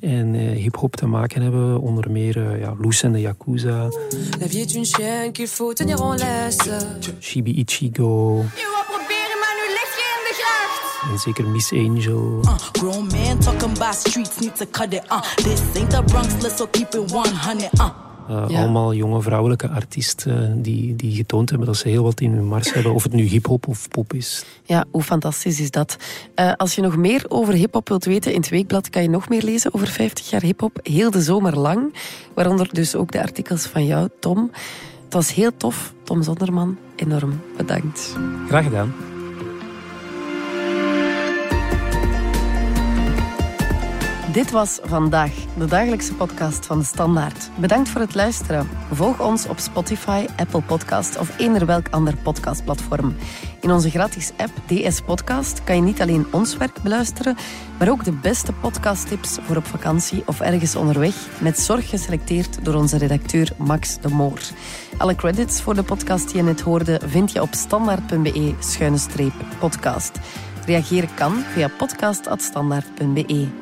en 0.00 0.34
eh, 0.34 0.56
hip-hop 0.62 0.96
te 0.96 1.06
maken 1.06 1.42
hebben. 1.42 1.80
Onder 1.80 2.10
meer 2.10 2.50
eh, 2.52 2.60
ja, 2.60 2.74
Loes 2.80 3.02
en 3.02 3.12
de 3.12 3.20
Yakuza, 3.20 3.88
La 4.40 4.46
vie 4.48 4.60
est 4.60 4.74
une 4.74 4.84
chaîne 4.86 5.32
qu'il 5.32 5.48
faut 5.48 5.76
tenir 5.76 6.00
en 6.00 6.16
laisse. 6.18 6.86
Shibi 7.20 7.50
Ichigo 7.58 8.44
en 11.10 11.18
zeker 11.18 11.46
Miss 11.46 11.72
Angel. 11.72 12.40
Uh, 12.44 12.54
grown 12.72 13.06
man 13.06 13.38
talking 13.38 13.76
about 13.76 13.94
streets 13.94 14.38
need 14.38 14.56
to 14.56 14.64
cut 14.70 14.92
it. 14.92 15.02
Uh, 15.10 15.20
this 15.36 15.60
ain't 15.74 15.90
the 15.90 16.02
Bronx, 16.06 16.42
let's 16.42 16.56
so 16.56 16.66
keep 16.70 16.94
it 16.94 17.10
100. 17.10 17.70
Uh. 17.80 17.88
Eh, 18.28 18.44
Ja. 18.48 18.58
Allemaal 18.58 18.94
jonge 18.94 19.22
vrouwelijke 19.22 19.68
artiesten 19.68 20.62
die, 20.62 20.96
die 20.96 21.14
getoond 21.14 21.48
hebben 21.50 21.66
dat 21.66 21.76
ze 21.76 21.88
heel 21.88 22.02
wat 22.02 22.20
in 22.20 22.32
hun 22.32 22.46
mars 22.46 22.72
hebben. 22.72 22.94
Of 22.94 23.02
het 23.02 23.12
nu 23.12 23.22
hip-hop 23.22 23.66
of 23.68 23.88
pop 23.88 24.12
is. 24.12 24.44
Ja, 24.64 24.84
hoe 24.90 25.02
fantastisch 25.02 25.60
is 25.60 25.70
dat? 25.70 25.96
Eh, 26.34 26.52
als 26.56 26.74
je 26.74 26.80
nog 26.82 26.96
meer 26.96 27.24
over 27.28 27.54
hip-hop 27.54 27.88
wilt 27.88 28.04
weten, 28.04 28.32
in 28.32 28.40
het 28.40 28.48
weekblad 28.48 28.90
kan 28.90 29.02
je 29.02 29.08
nog 29.08 29.28
meer 29.28 29.42
lezen 29.42 29.74
over 29.74 29.86
50 29.88 30.30
jaar 30.30 30.42
hip-hop. 30.42 30.78
Heel 30.82 31.10
de 31.10 31.20
zomer 31.22 31.58
lang. 31.58 31.94
Waaronder 32.34 32.68
dus 32.72 32.94
ook 32.94 33.12
de 33.12 33.22
artikels 33.22 33.66
van 33.66 33.86
jou, 33.86 34.08
Tom. 34.20 34.50
Het 35.04 35.12
was 35.14 35.34
heel 35.34 35.56
tof. 35.56 35.92
Tom 36.04 36.22
Zonderman, 36.22 36.78
enorm 36.96 37.40
bedankt. 37.56 38.16
Graag 38.48 38.64
gedaan. 38.64 38.94
Dit 44.32 44.50
was 44.50 44.78
vandaag 44.82 45.32
de 45.58 45.64
dagelijkse 45.64 46.14
podcast 46.14 46.66
van 46.66 46.78
de 46.78 46.84
Standaard. 46.84 47.50
Bedankt 47.56 47.88
voor 47.88 48.00
het 48.00 48.14
luisteren. 48.14 48.68
Volg 48.92 49.20
ons 49.20 49.46
op 49.46 49.58
Spotify, 49.58 50.26
Apple 50.36 50.62
Podcast 50.62 51.18
of 51.18 51.38
eender 51.38 51.66
welk 51.66 51.88
ander 51.90 52.16
podcastplatform. 52.16 53.16
In 53.60 53.70
onze 53.70 53.90
gratis 53.90 54.32
app 54.36 54.52
DS 54.66 55.00
Podcast 55.00 55.64
kan 55.64 55.76
je 55.76 55.82
niet 55.82 56.00
alleen 56.00 56.26
ons 56.30 56.56
werk 56.56 56.82
beluisteren, 56.82 57.36
maar 57.78 57.90
ook 57.90 58.04
de 58.04 58.12
beste 58.12 58.52
podcasttips 58.52 59.38
voor 59.42 59.56
op 59.56 59.66
vakantie 59.66 60.22
of 60.26 60.40
ergens 60.40 60.76
onderweg, 60.76 61.14
met 61.40 61.58
zorg 61.58 61.88
geselecteerd 61.88 62.64
door 62.64 62.74
onze 62.74 62.98
redacteur 62.98 63.52
Max 63.58 64.00
de 64.00 64.08
Moor. 64.08 64.40
Alle 64.98 65.14
credits 65.14 65.62
voor 65.62 65.74
de 65.74 65.82
podcast 65.82 66.28
die 66.28 66.36
je 66.36 66.42
net 66.42 66.60
hoorde 66.60 67.00
vind 67.04 67.32
je 67.32 67.42
op 67.42 67.54
standaard.be-podcast. 67.54 70.18
Reageren 70.66 71.14
kan 71.14 71.32
via 71.32 71.68
podcast.standaard.be. 71.78 73.61